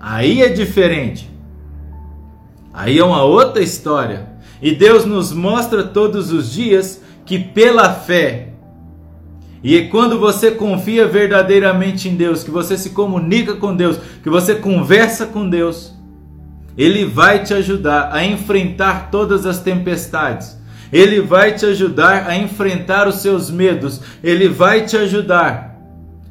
[0.01, 1.31] Aí é diferente.
[2.73, 4.32] Aí é uma outra história.
[4.63, 8.53] E Deus nos mostra todos os dias que pela fé,
[9.63, 14.57] e quando você confia verdadeiramente em Deus, que você se comunica com Deus, que você
[14.57, 15.95] conversa com Deus,
[16.77, 20.61] Ele vai te ajudar a enfrentar todas as tempestades.
[20.93, 24.01] Ele vai te ajudar a enfrentar os seus medos.
[24.23, 25.81] Ele vai te ajudar.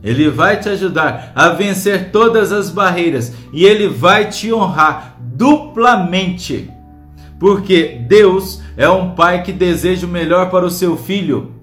[0.04, 6.70] Ele vai te ajudar a vencer todas as barreiras e ele vai te honrar duplamente.
[7.42, 11.56] Porque Deus é um pai que deseja o melhor para o seu filho.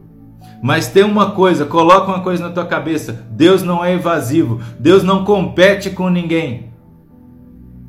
[0.60, 5.04] Mas tem uma coisa, coloca uma coisa na tua cabeça: Deus não é evasivo, Deus
[5.04, 6.72] não compete com ninguém.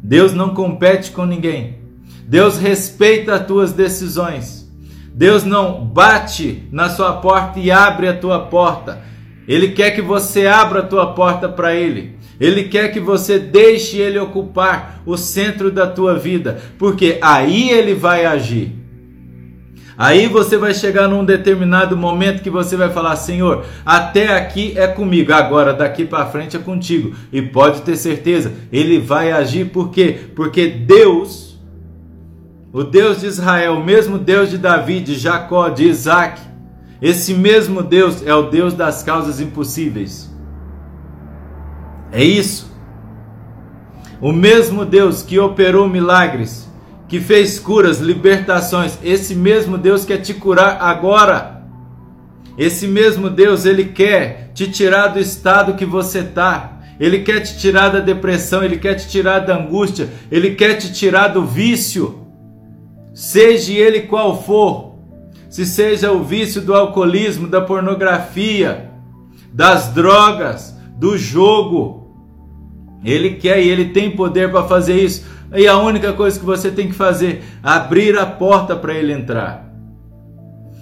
[0.03, 1.79] Deus não compete com ninguém.
[2.27, 4.71] Deus respeita as tuas decisões.
[5.11, 9.01] Deus não bate na sua porta e abre a tua porta.
[9.47, 12.18] Ele quer que você abra a tua porta para ele.
[12.39, 17.93] Ele quer que você deixe ele ocupar o centro da tua vida, porque aí ele
[17.93, 18.79] vai agir.
[19.97, 24.87] Aí você vai chegar num determinado momento que você vai falar: Senhor, até aqui é
[24.87, 27.13] comigo, agora daqui para frente é contigo.
[27.33, 30.17] E pode ter certeza, ele vai agir por quê?
[30.33, 31.59] Porque Deus,
[32.71, 36.39] o Deus de Israel, o mesmo Deus de Davi, de Jacó, de Isaac,
[37.01, 40.28] esse mesmo Deus é o Deus das causas impossíveis.
[42.11, 42.69] É isso.
[44.21, 46.69] O mesmo Deus que operou milagres,
[47.07, 51.63] que fez curas, libertações, esse mesmo Deus quer te curar agora.
[52.57, 56.79] Esse mesmo Deus, ele quer te tirar do estado que você está.
[56.99, 60.91] Ele quer te tirar da depressão, ele quer te tirar da angústia, ele quer te
[60.91, 62.27] tirar do vício.
[63.13, 64.99] Seja ele qual for,
[65.49, 68.91] se seja o vício do alcoolismo, da pornografia,
[69.53, 71.98] das drogas, do jogo,
[73.03, 75.25] ele quer e ele tem poder para fazer isso.
[75.55, 79.13] E a única coisa que você tem que fazer é abrir a porta para ele
[79.13, 79.67] entrar.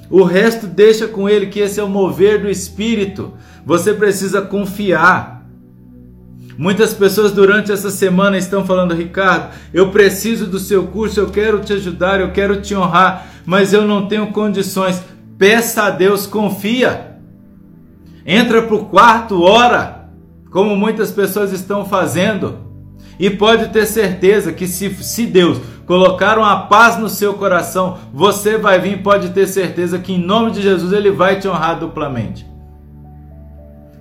[0.09, 3.33] O resto deixa com ele, que esse é o mover do espírito.
[3.65, 5.45] Você precisa confiar.
[6.57, 11.59] Muitas pessoas durante essa semana estão falando, Ricardo, eu preciso do seu curso, eu quero
[11.59, 15.03] te ajudar, eu quero te honrar, mas eu não tenho condições.
[15.37, 17.17] Peça a Deus, confia.
[18.25, 19.96] Entra para o quarto, ora
[20.57, 22.57] como muitas pessoas estão fazendo.
[23.19, 28.57] E pode ter certeza que se, se Deus colocar uma paz no seu coração, você
[28.57, 32.43] vai vir, pode ter certeza que em nome de Jesus ele vai te honrar duplamente.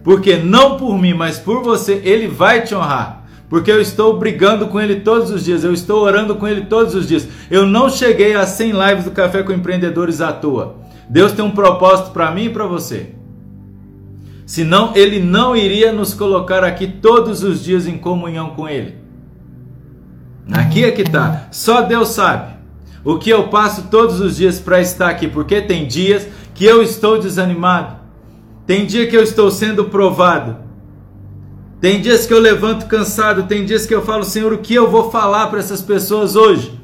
[0.02, 3.26] Porque não por mim, mas por você, ele vai te honrar.
[3.50, 6.94] Porque eu estou brigando com ele todos os dias, eu estou orando com ele todos
[6.94, 7.28] os dias.
[7.50, 10.76] Eu não cheguei a 100 lives do Café com Empreendedores à toa.
[11.06, 13.15] Deus tem um propósito para mim e para você.
[14.46, 18.94] Senão ele não iria nos colocar aqui todos os dias em comunhão com ele.
[20.52, 21.48] Aqui é que está.
[21.50, 22.54] Só Deus sabe
[23.04, 26.80] o que eu passo todos os dias para estar aqui, porque tem dias que eu
[26.80, 27.96] estou desanimado,
[28.66, 30.56] tem dia que eu estou sendo provado,
[31.80, 34.90] tem dias que eu levanto cansado, tem dias que eu falo, Senhor, o que eu
[34.90, 36.80] vou falar para essas pessoas hoje?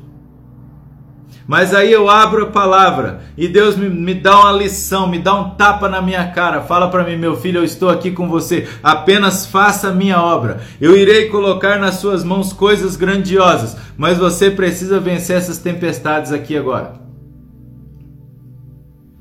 [1.47, 5.34] Mas aí eu abro a palavra e Deus me, me dá uma lição, me dá
[5.34, 6.61] um tapa na minha cara.
[6.61, 8.68] Fala para mim, meu filho, eu estou aqui com você.
[8.82, 10.61] Apenas faça a minha obra.
[10.80, 16.57] Eu irei colocar nas suas mãos coisas grandiosas, mas você precisa vencer essas tempestades aqui
[16.57, 17.03] agora.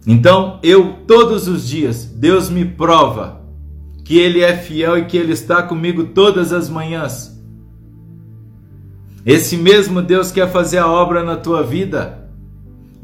[0.05, 3.41] Então, eu todos os dias, Deus me prova
[4.03, 7.40] que Ele é fiel e que Ele está comigo todas as manhãs.
[9.26, 12.22] Esse mesmo Deus quer fazer a obra na tua vida.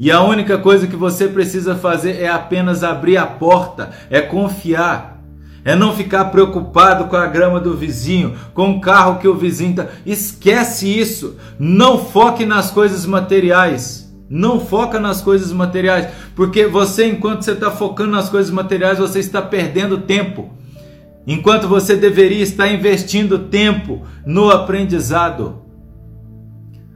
[0.00, 5.18] E a única coisa que você precisa fazer é apenas abrir a porta, é confiar.
[5.64, 9.74] É não ficar preocupado com a grama do vizinho, com o carro que o vizinho
[9.74, 9.86] tá.
[10.06, 11.36] Esquece isso.
[11.58, 14.08] Não foque nas coisas materiais.
[14.30, 19.20] Não foca nas coisas materiais, porque você, enquanto você está focando nas coisas materiais, você
[19.20, 20.50] está perdendo tempo.
[21.26, 25.67] Enquanto você deveria estar investindo tempo no aprendizado.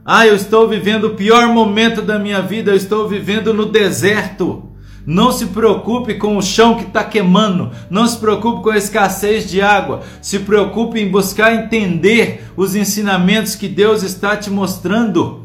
[0.04, 4.68] Ah, eu estou vivendo o pior momento da minha vida, eu estou vivendo no deserto.
[5.06, 9.48] Não se preocupe com o chão que está queimando, não se preocupe com a escassez
[9.48, 15.42] de água, se preocupe em buscar entender os ensinamentos que Deus está te mostrando.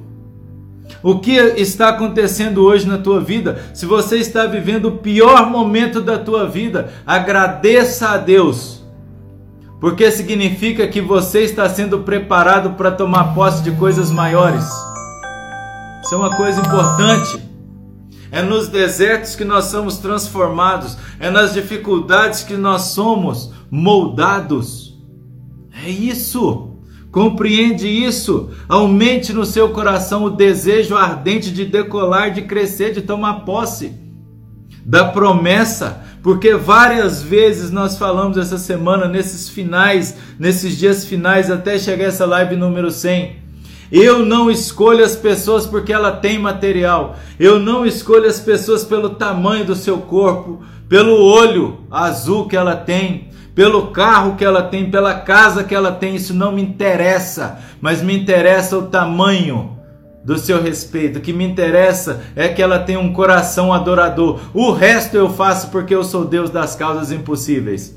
[1.03, 3.61] O que está acontecendo hoje na tua vida?
[3.75, 8.76] Se você está vivendo o pior momento da tua vida, agradeça a Deus
[9.79, 14.65] porque significa que você está sendo preparado para tomar posse de coisas maiores.
[16.03, 17.47] Isso é uma coisa importante.
[18.31, 24.97] É nos desertos que nós somos transformados, é nas dificuldades que nós somos moldados.
[25.85, 26.75] É isso.
[27.11, 28.49] Compreende isso.
[28.67, 33.93] Aumente no seu coração o desejo ardente de decolar, de crescer, de tomar posse
[34.85, 41.77] da promessa porque várias vezes nós falamos essa semana, nesses finais, nesses dias finais, até
[41.77, 43.47] chegar essa live número 100.
[43.91, 47.15] Eu não escolho as pessoas porque ela tem material.
[47.39, 52.75] Eu não escolho as pessoas pelo tamanho do seu corpo, pelo olho azul que ela
[52.75, 56.15] tem, pelo carro que ela tem, pela casa que ela tem.
[56.15, 59.76] Isso não me interessa, mas me interessa o tamanho
[60.23, 61.19] do seu respeito.
[61.19, 64.39] O que me interessa é que ela tenha um coração adorador.
[64.53, 67.95] O resto eu faço porque eu sou Deus das causas impossíveis.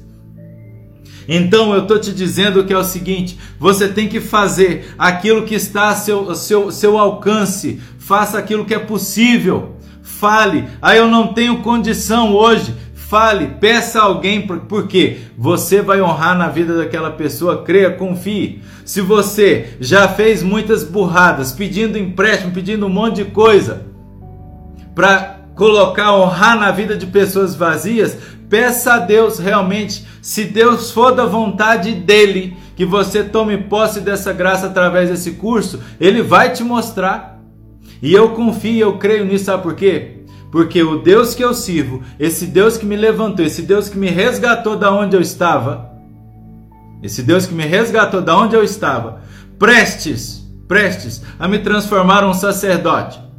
[1.29, 5.55] Então eu estou te dizendo que é o seguinte: você tem que fazer aquilo que
[5.55, 9.77] está a seu, seu, seu alcance, faça aquilo que é possível.
[10.03, 12.75] Fale, ah, eu não tenho condição hoje.
[13.11, 18.63] Fale, peça a alguém, porque você vai honrar na vida daquela pessoa, creia, confie.
[18.85, 23.85] Se você já fez muitas burradas, pedindo empréstimo, pedindo um monte de coisa,
[24.95, 28.17] para colocar, honrar na vida de pessoas vazias,
[28.49, 34.33] peça a Deus realmente, se Deus for da vontade dele, que você tome posse dessa
[34.33, 37.41] graça através desse curso, ele vai te mostrar.
[38.01, 40.20] E eu confio, eu creio nisso, sabe por quê?
[40.51, 44.09] Porque o Deus que eu sirvo, esse Deus que me levantou, esse Deus que me
[44.09, 45.91] resgatou da onde eu estava,
[47.03, 49.23] esse Deus que me resgatou da onde eu estava,
[49.59, 53.31] prestes, prestes a me transformar um sacerdote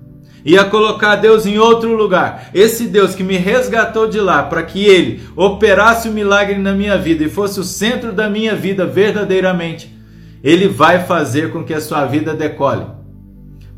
[0.44, 2.50] ia colocar Deus em outro lugar.
[2.54, 6.74] Esse Deus que me resgatou de lá para que ele operasse o um milagre na
[6.74, 9.96] minha vida e fosse o centro da minha vida verdadeiramente,
[10.44, 12.86] ele vai fazer com que a sua vida decole.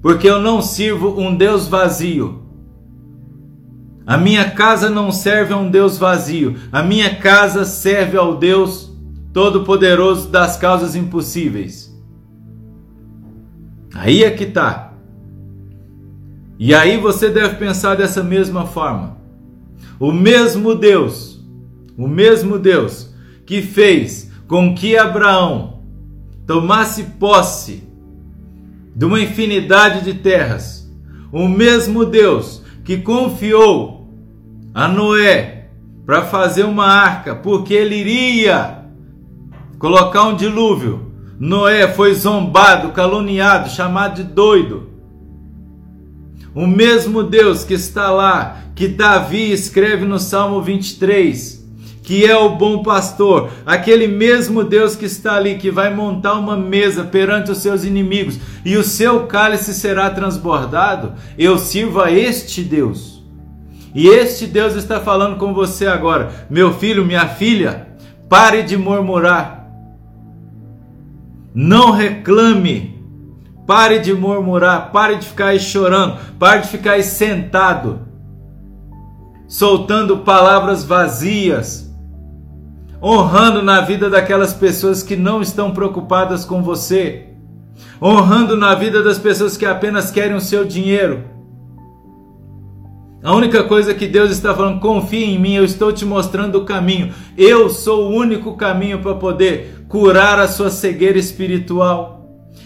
[0.01, 2.42] Porque eu não sirvo um Deus vazio.
[4.05, 6.55] A minha casa não serve a um Deus vazio.
[6.71, 8.91] A minha casa serve ao Deus
[9.31, 11.93] Todo-Poderoso das causas impossíveis.
[13.93, 14.93] Aí é que está.
[16.59, 19.17] E aí você deve pensar dessa mesma forma.
[19.99, 21.41] O mesmo Deus,
[21.97, 23.13] o mesmo Deus
[23.45, 25.81] que fez com que Abraão
[26.45, 27.83] tomasse posse
[28.95, 30.89] de uma infinidade de terras,
[31.31, 34.09] o mesmo Deus que confiou
[34.73, 35.69] a Noé
[36.05, 38.85] para fazer uma arca, porque ele iria
[39.79, 41.11] colocar um dilúvio.
[41.39, 44.89] Noé foi zombado, caluniado, chamado de doido.
[46.53, 51.62] O mesmo Deus que está lá, que Davi escreve no Salmo 23,
[52.03, 56.55] que é o bom pastor, aquele mesmo Deus que está ali, que vai montar uma
[56.55, 62.61] mesa perante os seus inimigos e o seu cálice será transbordado, eu sirvo a este
[62.61, 63.23] Deus.
[63.95, 67.87] E este Deus está falando com você agora, meu filho, minha filha,
[68.27, 69.67] pare de murmurar,
[71.55, 72.93] não reclame.
[73.65, 78.01] Pare de murmurar, pare de ficar aí chorando, pare de ficar aí sentado,
[79.47, 81.92] soltando palavras vazias,
[83.03, 87.27] honrando na vida daquelas pessoas que não estão preocupadas com você,
[88.01, 91.25] honrando na vida das pessoas que apenas querem o seu dinheiro.
[93.21, 96.65] A única coisa que Deus está falando, confie em mim, eu estou te mostrando o
[96.65, 97.13] caminho.
[97.37, 102.22] Eu sou o único caminho para poder curar a sua cegueira espiritual.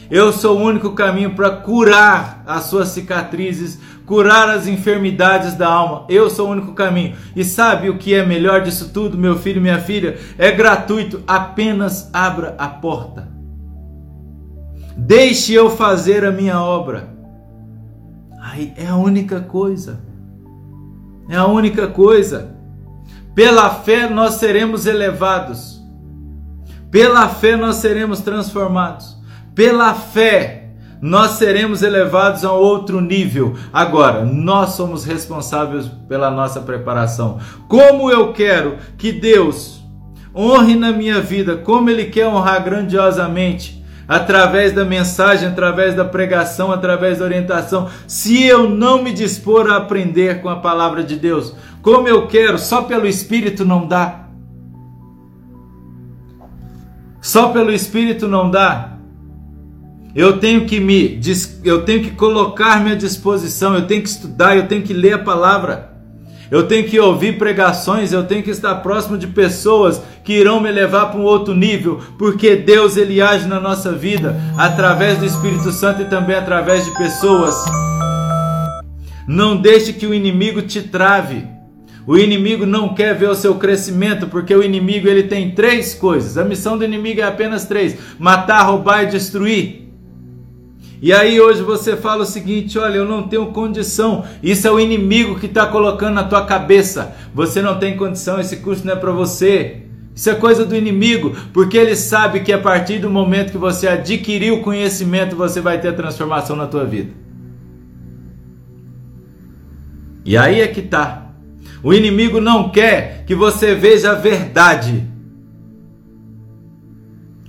[0.10, 6.06] Eu sou o único caminho para curar as suas cicatrizes, curar as enfermidades da alma.
[6.08, 7.16] Eu sou o único caminho.
[7.36, 10.18] E sabe o que é melhor disso tudo, meu filho, minha filha?
[10.38, 11.22] É gratuito.
[11.28, 13.28] Apenas abra a porta.
[14.96, 17.10] Deixe eu fazer a minha obra.
[18.42, 20.00] Aí é a única coisa.
[21.30, 22.56] É a única coisa.
[23.36, 25.80] Pela fé nós seremos elevados.
[26.90, 29.17] Pela fé nós seremos transformados.
[29.58, 30.66] Pela fé,
[31.02, 33.56] nós seremos elevados a outro nível.
[33.74, 37.40] Agora, nós somos responsáveis pela nossa preparação.
[37.68, 39.84] Como eu quero que Deus
[40.36, 46.72] honre na minha vida, como Ele quer honrar grandiosamente, através da mensagem, através da pregação,
[46.72, 51.56] através da orientação, se eu não me dispor a aprender com a palavra de Deus,
[51.82, 54.28] como eu quero, só pelo Espírito não dá.
[57.20, 58.97] Só pelo Espírito não dá.
[60.18, 61.22] Eu tenho que me,
[61.64, 65.20] eu tenho que colocar-me à disposição, eu tenho que estudar, eu tenho que ler a
[65.20, 65.92] palavra.
[66.50, 70.72] Eu tenho que ouvir pregações, eu tenho que estar próximo de pessoas que irão me
[70.72, 75.72] levar para um outro nível, porque Deus ele age na nossa vida através do Espírito
[75.72, 77.54] Santo e também através de pessoas.
[79.28, 81.46] Não deixe que o inimigo te trave.
[82.08, 86.40] O inimigo não quer ver o seu crescimento, porque o inimigo ele tem três coisas.
[86.40, 89.87] A missão do inimigo é apenas três: matar, roubar e destruir.
[91.02, 94.26] E aí hoje você fala o seguinte: olha, eu não tenho condição.
[94.42, 97.16] Isso é o inimigo que está colocando na tua cabeça.
[97.34, 99.84] Você não tem condição, esse curso não é para você.
[100.16, 103.88] Isso é coisa do inimigo, porque ele sabe que a partir do momento que você
[103.88, 107.12] adquirir o conhecimento, você vai ter transformação na tua vida.
[110.26, 111.28] E aí é que tá.
[111.84, 115.06] O inimigo não quer que você veja a verdade.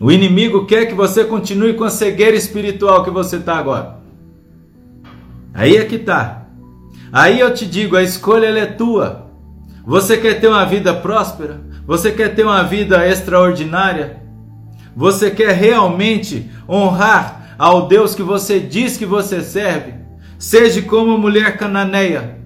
[0.01, 3.99] O inimigo quer que você continue com a cegueira espiritual que você está agora.
[5.53, 6.47] Aí é que está.
[7.13, 9.27] Aí eu te digo, a escolha é tua.
[9.85, 11.61] Você quer ter uma vida próspera?
[11.87, 14.23] Você quer ter uma vida extraordinária?
[14.95, 19.95] Você quer realmente honrar ao Deus que você diz que você serve?
[20.39, 22.39] Seja como a mulher cananeia,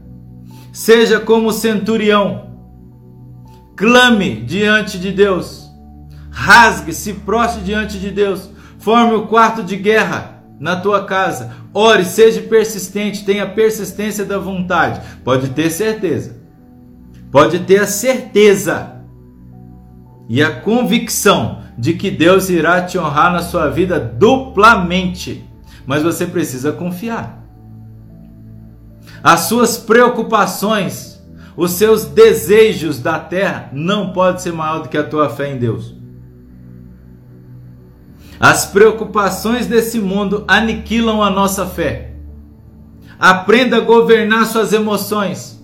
[0.72, 2.50] seja como o centurião.
[3.76, 5.61] clame diante de Deus,
[6.32, 12.04] rasgue, se prostre diante de Deus, forme o quarto de guerra na tua casa, ore,
[12.04, 15.00] seja persistente, tenha persistência da vontade.
[15.22, 16.36] Pode ter certeza,
[17.30, 18.96] pode ter a certeza
[20.28, 25.44] e a convicção de que Deus irá te honrar na sua vida duplamente,
[25.86, 27.42] mas você precisa confiar.
[29.22, 31.22] As suas preocupações,
[31.56, 35.58] os seus desejos da terra não podem ser maior do que a tua fé em
[35.58, 36.01] Deus.
[38.42, 42.14] As preocupações desse mundo aniquilam a nossa fé.
[43.16, 45.62] Aprenda a governar suas emoções.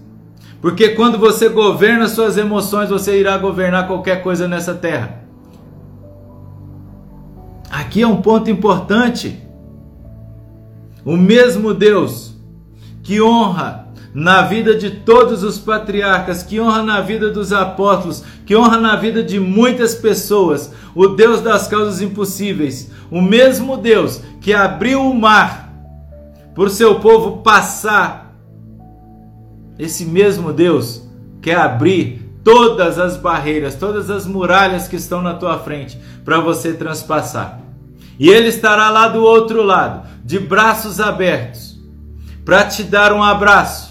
[0.61, 5.25] Porque quando você governa suas emoções, você irá governar qualquer coisa nessa terra.
[7.69, 9.43] Aqui é um ponto importante.
[11.05, 12.37] O mesmo Deus
[13.03, 13.88] que honra
[14.19, 18.97] na vida de todos os patriarcas, que honra na vida dos apóstolos, que honra na
[18.97, 25.15] vida de muitas pessoas, o Deus das causas impossíveis, o mesmo Deus que abriu o
[25.15, 25.73] mar
[26.53, 28.35] por seu povo passar,
[29.79, 31.01] esse mesmo Deus
[31.41, 36.73] quer abrir todas as barreiras, todas as muralhas que estão na tua frente para você
[36.73, 37.61] transpassar.
[38.19, 41.79] E ele estará lá do outro lado, de braços abertos
[42.45, 43.88] para te dar um abraço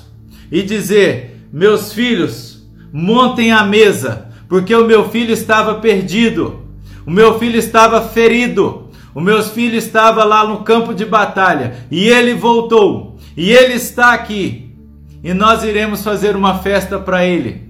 [0.52, 6.62] e dizer: Meus filhos, montem a mesa, porque o meu filho estava perdido,
[7.06, 12.08] o meu filho estava ferido, o meu filho estava lá no campo de batalha e
[12.08, 14.76] ele voltou, e ele está aqui,
[15.24, 17.68] e nós iremos fazer uma festa para ele.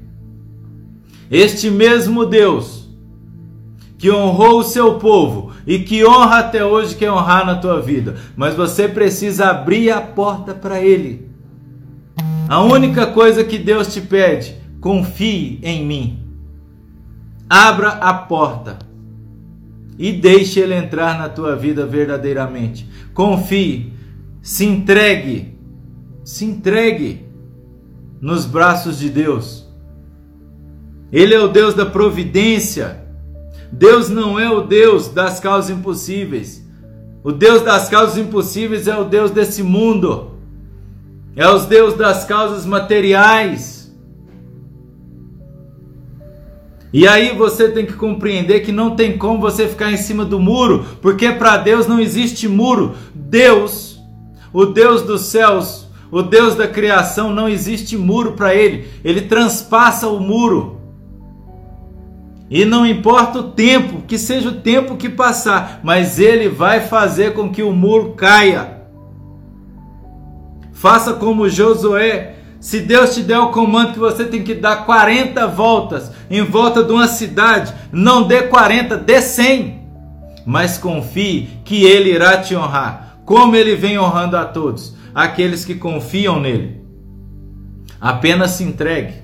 [1.29, 2.77] Este mesmo Deus
[3.97, 8.15] que honrou o seu povo e que honra até hoje quer honrar na tua vida,
[8.35, 11.26] mas você precisa abrir a porta para ele.
[12.47, 16.19] A única coisa que Deus te pede, confie em mim.
[17.49, 18.79] Abra a porta
[19.97, 22.87] e deixe ele entrar na tua vida verdadeiramente.
[23.13, 23.91] Confie,
[24.41, 25.57] se entregue,
[26.23, 27.25] se entregue
[28.21, 29.67] nos braços de Deus.
[31.11, 33.03] Ele é o Deus da providência.
[33.71, 36.65] Deus não é o Deus das causas impossíveis.
[37.23, 40.36] O Deus das causas impossíveis é o Deus desse mundo.
[41.37, 43.95] É o Deus das causas materiais.
[46.91, 50.39] E aí você tem que compreender que não tem como você ficar em cima do
[50.39, 52.95] muro, porque para Deus não existe muro.
[53.13, 53.99] Deus,
[54.51, 58.87] o Deus dos céus, o Deus da criação, não existe muro para ele.
[59.03, 60.81] Ele transpassa o muro.
[62.49, 67.35] E não importa o tempo, que seja o tempo que passar, mas ele vai fazer
[67.35, 68.76] com que o muro caia.
[70.77, 72.35] Faça como Josué.
[72.59, 76.83] Se Deus te der o comando que você tem que dar 40 voltas em volta
[76.83, 79.81] de uma cidade, não dê 40, dê 100.
[80.45, 85.75] Mas confie que ele irá te honrar, como ele vem honrando a todos, aqueles que
[85.75, 86.81] confiam nele.
[87.99, 89.15] Apenas se entregue.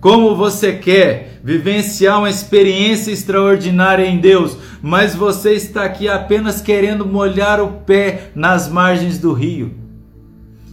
[0.00, 7.06] Como você quer vivenciar uma experiência extraordinária em Deus, mas você está aqui apenas querendo
[7.06, 9.77] molhar o pé nas margens do rio.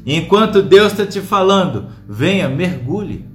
[0.05, 3.25] Enquanto Deus está te falando, venha, mergulhe.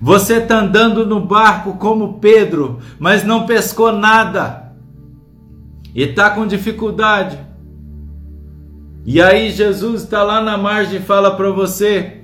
[0.00, 4.72] Você está andando no barco como Pedro, mas não pescou nada
[5.94, 7.38] e está com dificuldade.
[9.04, 12.20] E aí Jesus está lá na margem e fala para você: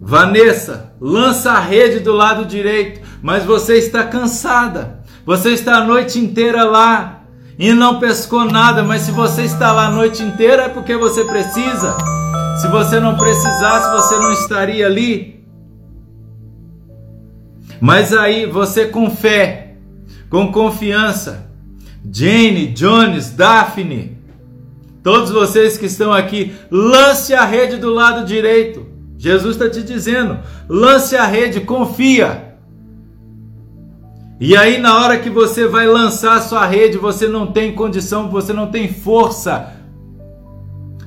[0.00, 5.00] Vanessa, lança a rede do lado direito, mas você está cansada.
[5.24, 7.22] Você está a noite inteira lá
[7.58, 11.24] e não pescou nada, mas se você está lá a noite inteira é porque você
[11.24, 11.96] precisa.
[12.56, 15.44] Se você não precisasse, você não estaria ali.
[17.80, 19.74] Mas aí você com fé,
[20.30, 21.50] com confiança,
[22.10, 24.16] Jane, Jones, Daphne,
[25.02, 28.86] todos vocês que estão aqui, lance a rede do lado direito.
[29.18, 30.38] Jesus está te dizendo:
[30.68, 32.56] lance a rede, confia.
[34.40, 38.52] E aí, na hora que você vai lançar sua rede, você não tem condição, você
[38.52, 39.75] não tem força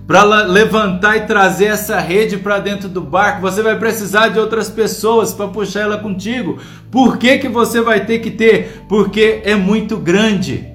[0.10, 3.42] para levantar e trazer essa rede para dentro do barco.
[3.42, 6.58] Você vai precisar de outras pessoas para puxar ela contigo.
[6.90, 8.86] Por que, que você vai ter que ter?
[8.90, 10.68] Porque é muito grande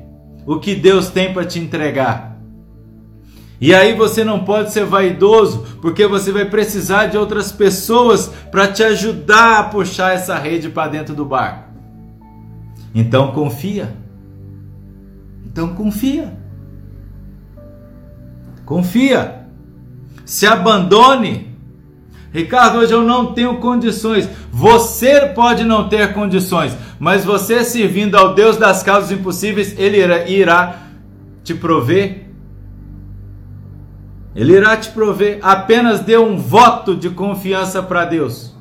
[0.46, 2.38] o que Deus tem para te entregar.
[3.60, 8.68] E aí você não pode ser vaidoso, porque você vai precisar de outras pessoas para
[8.68, 11.70] te ajudar a puxar essa rede para dentro do barco.
[12.94, 13.96] Então confia.
[15.44, 16.43] Então confia.
[18.64, 19.46] Confia.
[20.24, 21.54] Se abandone.
[22.32, 24.28] Ricardo, hoje eu não tenho condições.
[24.50, 30.28] Você pode não ter condições, mas você servindo ao Deus das causas impossíveis, ele irá,
[30.28, 30.78] irá
[31.44, 32.24] te prover.
[34.34, 35.38] Ele irá te prover.
[35.42, 38.52] Apenas dê um voto de confiança para Deus.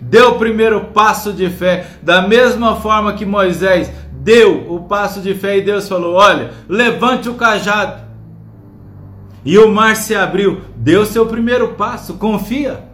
[0.00, 5.34] Dê o primeiro passo de fé, da mesma forma que Moisés deu o passo de
[5.34, 8.09] fé e Deus falou: Olha, levante o cajado.
[9.44, 10.60] E o mar se abriu.
[10.76, 12.84] Deu seu primeiro passo, confia.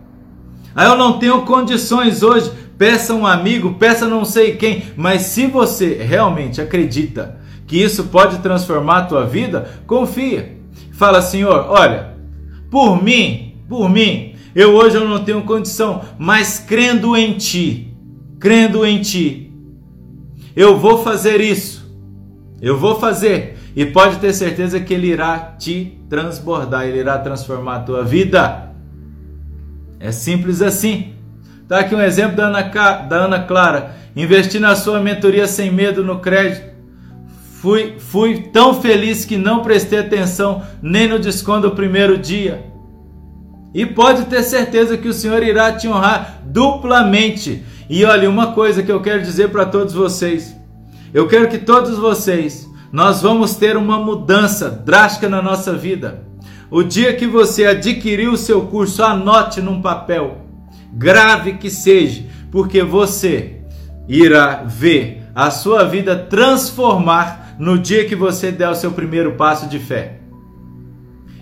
[0.75, 2.53] Aí eu não tenho condições hoje.
[2.77, 8.39] Peça um amigo, peça não sei quem, mas se você realmente acredita que isso pode
[8.39, 10.59] transformar a tua vida, confia.
[10.93, 12.15] Fala, Senhor, olha,
[12.71, 17.95] por mim, por mim, eu hoje eu não tenho condição, mas crendo em ti,
[18.39, 19.53] crendo em ti,
[20.55, 21.87] eu vou fazer isso.
[22.61, 27.77] Eu vou fazer e pode ter certeza que ele irá te transbordar, ele irá transformar
[27.77, 28.71] a tua vida.
[30.01, 31.13] É simples assim.
[31.69, 33.95] Tá aqui um exemplo da Ana, da Ana Clara.
[34.17, 36.75] Investi na sua mentoria sem medo no crédito.
[37.61, 42.65] Fui, fui tão feliz que não prestei atenção nem no desconto do primeiro dia.
[43.75, 47.63] E pode ter certeza que o Senhor irá te honrar duplamente.
[47.91, 50.57] E olha, uma coisa que eu quero dizer para todos vocês.
[51.13, 56.25] Eu quero que todos vocês nós vamos ter uma mudança drástica na nossa vida.
[56.71, 60.39] O dia que você adquirir o seu curso, anote num papel,
[60.93, 63.61] grave que seja, porque você
[64.09, 69.69] irá ver a sua vida transformar no dia que você der o seu primeiro passo
[69.69, 70.21] de fé.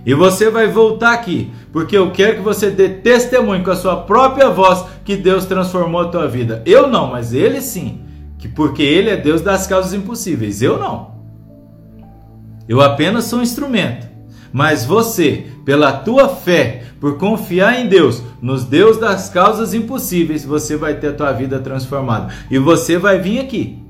[0.06, 3.96] E você vai voltar aqui, porque eu quero que você dê testemunho com a sua
[4.02, 6.62] própria voz que Deus transformou a tua vida.
[6.66, 8.00] Eu não, mas ele sim,
[8.38, 10.60] que porque ele é Deus das causas impossíveis.
[10.60, 11.13] Eu não.
[12.68, 14.06] Eu apenas sou um instrumento.
[14.52, 20.76] Mas você, pela tua fé, por confiar em Deus, nos Deus das causas impossíveis, você
[20.76, 22.32] vai ter a tua vida transformada.
[22.50, 23.82] E você vai vir aqui.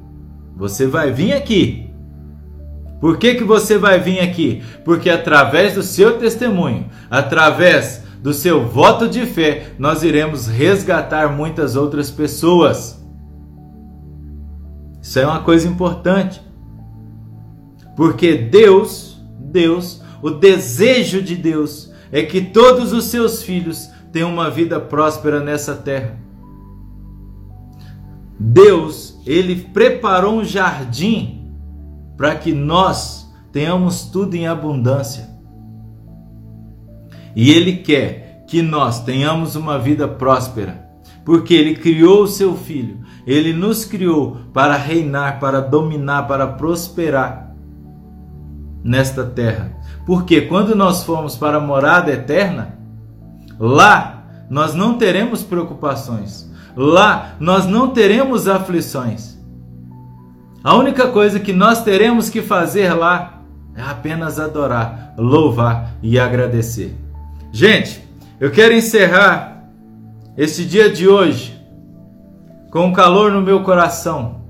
[0.57, 1.91] Você vai vir aqui.
[3.01, 4.63] Por que, que você vai vir aqui?
[4.85, 11.77] Porque através do seu testemunho, através do seu voto de fé, nós iremos resgatar muitas
[11.77, 12.99] outras pessoas.
[15.03, 16.41] Isso é uma coisa importante.
[17.97, 24.51] Porque Deus, Deus, o desejo de Deus é que todos os seus filhos tenham uma
[24.51, 26.19] vida próspera nessa terra.
[28.39, 31.53] Deus, ele preparou um jardim
[32.17, 35.29] para que nós tenhamos tudo em abundância.
[37.35, 40.89] E ele quer que nós tenhamos uma vida próspera,
[41.25, 47.44] porque ele criou o seu filho, ele nos criou para reinar, para dominar, para prosperar
[48.85, 49.73] nesta terra.
[50.05, 52.79] Porque quando nós formos para a morada eterna,
[53.59, 59.39] lá nós não teremos preocupações, lá nós não teremos aflições.
[60.63, 63.41] A única coisa que nós teremos que fazer lá
[63.75, 66.95] é apenas adorar, louvar e agradecer.
[67.51, 68.07] Gente,
[68.39, 69.65] eu quero encerrar
[70.37, 71.59] esse dia de hoje
[72.71, 74.43] com um calor no meu coração,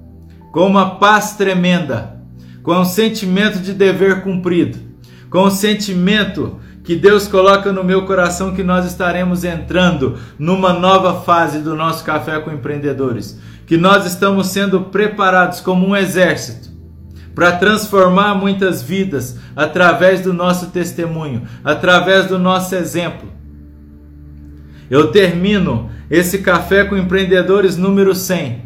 [0.52, 2.13] com uma paz tremenda
[2.64, 4.78] com o sentimento de dever cumprido,
[5.28, 11.20] com o sentimento que Deus coloca no meu coração que nós estaremos entrando numa nova
[11.20, 16.70] fase do nosso Café com Empreendedores, que nós estamos sendo preparados como um exército
[17.34, 23.28] para transformar muitas vidas através do nosso testemunho, através do nosso exemplo.
[24.88, 28.64] Eu termino esse Café com Empreendedores número 100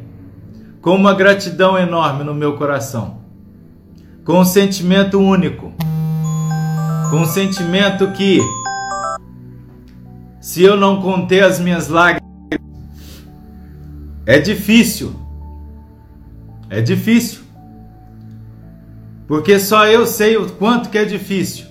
[0.80, 3.17] com uma gratidão enorme no meu coração
[4.28, 5.72] com um sentimento único,
[7.08, 8.40] com um sentimento que,
[10.38, 12.28] se eu não conter as minhas lágrimas,
[14.26, 15.14] é difícil,
[16.68, 17.40] é difícil,
[19.26, 21.64] porque só eu sei o quanto que é difícil.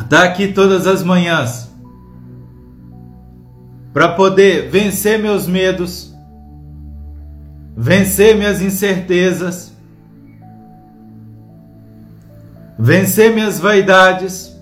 [0.00, 1.70] Estar aqui todas as manhãs.
[3.92, 6.16] Para poder vencer meus medos,
[7.76, 9.70] vencer minhas incertezas,
[12.80, 14.58] vencer minhas vaidades,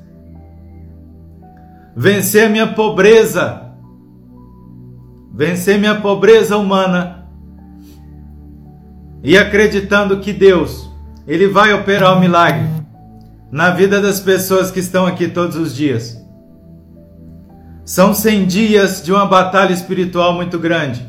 [1.97, 3.63] vencer minha pobreza,
[5.33, 7.29] vencer minha pobreza humana
[9.23, 10.91] e acreditando que Deus,
[11.29, 12.67] ele vai operar o um milagre
[13.53, 16.19] na vida das pessoas que estão aqui todos os dias.
[17.85, 21.07] São 100 dias de uma batalha espiritual muito grande.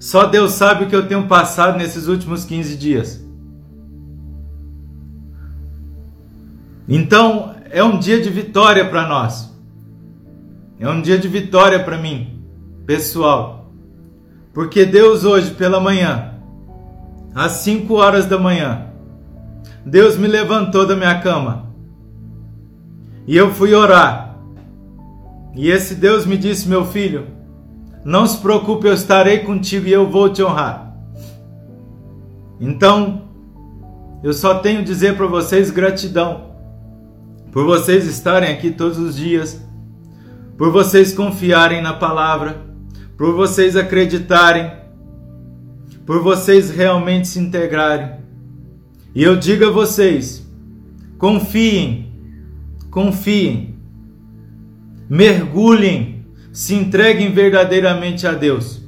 [0.00, 3.23] Só Deus sabe o que eu tenho passado nesses últimos 15 dias.
[6.88, 9.52] Então é um dia de vitória para nós.
[10.78, 12.42] É um dia de vitória para mim,
[12.86, 13.70] pessoal.
[14.52, 16.34] Porque Deus hoje pela manhã,
[17.34, 18.86] às 5 horas da manhã,
[19.84, 21.70] Deus me levantou da minha cama.
[23.26, 24.36] E eu fui orar.
[25.54, 27.26] E esse Deus me disse, meu filho,
[28.04, 30.94] não se preocupe, eu estarei contigo e eu vou te honrar.
[32.60, 33.22] Então,
[34.22, 36.53] eu só tenho dizer para vocês gratidão
[37.54, 39.64] por vocês estarem aqui todos os dias,
[40.58, 42.60] por vocês confiarem na palavra,
[43.16, 44.72] por vocês acreditarem,
[46.04, 48.16] por vocês realmente se integrarem.
[49.14, 50.44] E eu digo a vocês:
[51.16, 52.12] confiem,
[52.90, 53.76] confiem,
[55.08, 58.82] mergulhem, se entreguem verdadeiramente a Deus,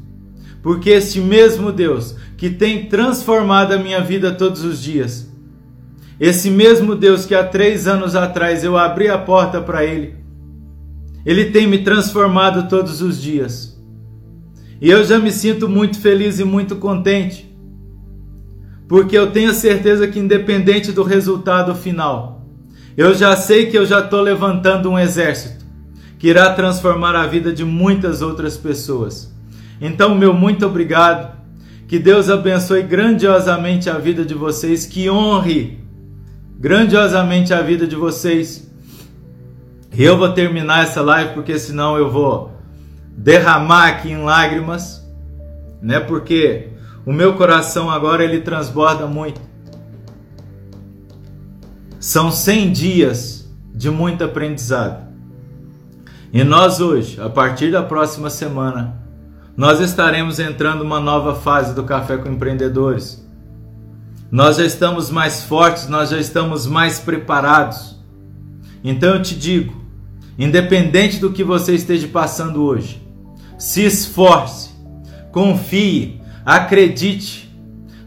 [0.61, 5.26] porque este mesmo Deus que tem transformado a minha vida todos os dias,
[6.19, 10.15] esse mesmo Deus que há três anos atrás eu abri a porta para Ele,
[11.25, 13.77] Ele tem me transformado todos os dias.
[14.81, 17.55] E eu já me sinto muito feliz e muito contente,
[18.89, 22.47] porque eu tenho certeza que, independente do resultado final,
[22.97, 25.65] eu já sei que eu já estou levantando um exército
[26.19, 29.35] que irá transformar a vida de muitas outras pessoas.
[29.81, 31.37] Então, meu muito obrigado.
[31.87, 35.86] Que Deus abençoe grandiosamente a vida de vocês, que honre
[36.59, 38.71] grandiosamente a vida de vocês.
[39.93, 42.53] E eu vou terminar essa live porque senão eu vou
[43.17, 45.07] derramar aqui em lágrimas,
[45.81, 46.01] né?
[46.01, 46.69] Porque
[47.05, 49.41] o meu coração agora ele transborda muito.
[51.99, 55.07] São 100 dias de muito aprendizado.
[56.33, 58.97] E nós hoje, a partir da próxima semana,
[59.57, 63.26] nós estaremos entrando uma nova fase do Café com Empreendedores
[64.31, 67.97] nós já estamos mais fortes, nós já estamos mais preparados.
[68.83, 69.75] Então eu te digo,
[70.39, 73.03] independente do que você esteja passando hoje,
[73.59, 74.71] se esforce,
[75.31, 77.55] confie, acredite,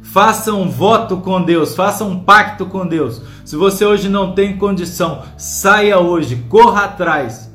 [0.01, 3.21] faça um voto com Deus, faça um pacto com Deus.
[3.45, 7.51] Se você hoje não tem condição, saia hoje, corra atrás,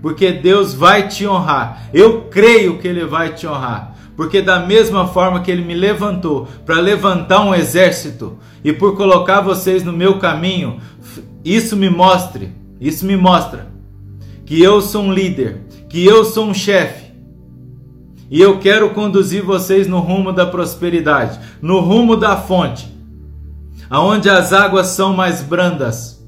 [0.00, 1.88] porque Deus vai te honrar.
[1.92, 6.48] Eu creio que Ele vai te honrar porque da mesma forma que ele me levantou
[6.64, 10.80] para levantar um exército e por colocar vocês no meu caminho,
[11.44, 13.76] isso me mostre, isso me mostra
[14.46, 17.06] que eu sou um líder, que eu sou um chefe.
[18.30, 22.92] E eu quero conduzir vocês no rumo da prosperidade, no rumo da fonte,
[23.90, 26.24] aonde as águas são mais brandas.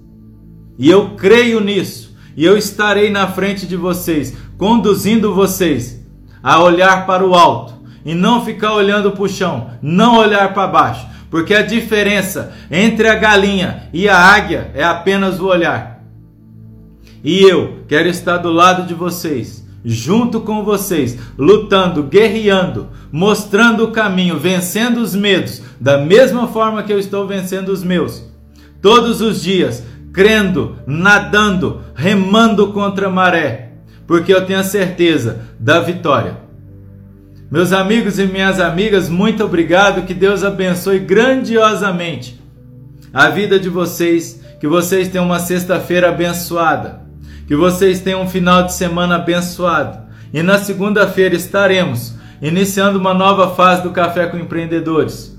[0.77, 6.05] E eu creio nisso, e eu estarei na frente de vocês, conduzindo vocês
[6.43, 7.75] a olhar para o alto,
[8.09, 13.07] e não ficar olhando para o chão, não olhar para baixo, porque a diferença entre
[13.07, 16.03] a galinha e a águia é apenas o olhar.
[17.23, 23.93] E eu quero estar do lado de vocês, junto com vocês, lutando, guerreando, mostrando o
[23.93, 28.25] caminho, vencendo os medos, da mesma forma que eu estou vencendo os meus.
[28.81, 29.85] Todos os dias,
[30.15, 33.73] crendo, nadando, remando contra a maré,
[34.07, 36.48] porque eu tenho a certeza da vitória.
[37.51, 40.05] Meus amigos e minhas amigas, muito obrigado.
[40.05, 42.39] Que Deus abençoe grandiosamente
[43.13, 44.43] a vida de vocês.
[44.61, 47.01] Que vocês tenham uma sexta-feira abençoada.
[47.47, 49.99] Que vocês tenham um final de semana abençoado.
[50.31, 55.35] E na segunda-feira estaremos iniciando uma nova fase do Café com Empreendedores.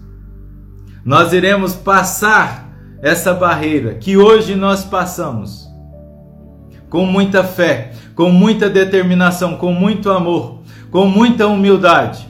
[1.05, 5.70] Nós iremos passar essa barreira que hoje nós passamos
[6.89, 10.59] com muita fé, com muita determinação, com muito amor
[10.91, 12.27] com muita humildade.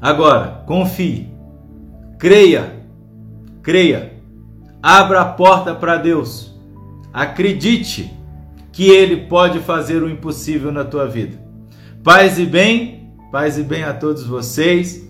[0.00, 1.28] Agora, confie,
[2.18, 2.82] creia,
[3.62, 4.14] creia,
[4.82, 6.54] abra a porta para Deus,
[7.12, 8.12] acredite
[8.70, 11.40] que Ele pode fazer o impossível na tua vida.
[12.04, 15.06] Paz e bem, paz e bem a todos vocês.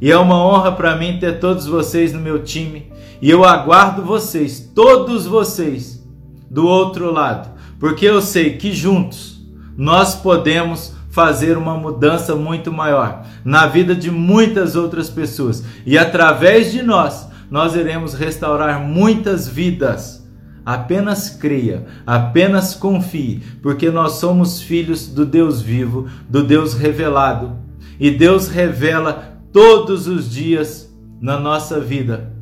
[0.00, 2.90] E é uma honra para mim ter todos vocês no meu time.
[3.20, 6.02] E eu aguardo vocês, todos vocês,
[6.50, 9.40] do outro lado, porque eu sei que juntos
[9.76, 15.62] nós podemos fazer uma mudança muito maior na vida de muitas outras pessoas.
[15.86, 20.26] E através de nós, nós iremos restaurar muitas vidas.
[20.64, 27.58] Apenas creia, apenas confie, porque nós somos filhos do Deus vivo, do Deus revelado.
[28.00, 30.90] E Deus revela todos os dias
[31.20, 32.32] na nossa vida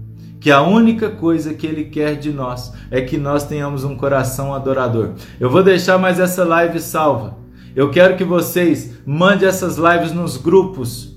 [0.41, 4.55] que a única coisa que Ele quer de nós é que nós tenhamos um coração
[4.55, 5.13] adorador.
[5.39, 7.40] Eu vou deixar mais essa live salva.
[7.75, 11.17] Eu quero que vocês mandem essas lives nos grupos.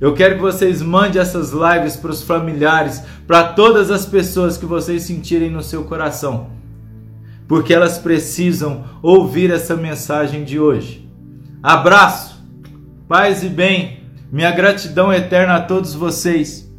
[0.00, 4.64] Eu quero que vocês mandem essas lives para os familiares, para todas as pessoas que
[4.64, 6.48] vocês sentirem no seu coração.
[7.50, 11.10] porque elas precisam ouvir essa mensagem de hoje.
[11.60, 12.40] Abraço,
[13.08, 16.69] paz e bem, minha gratidão eterna a todos vocês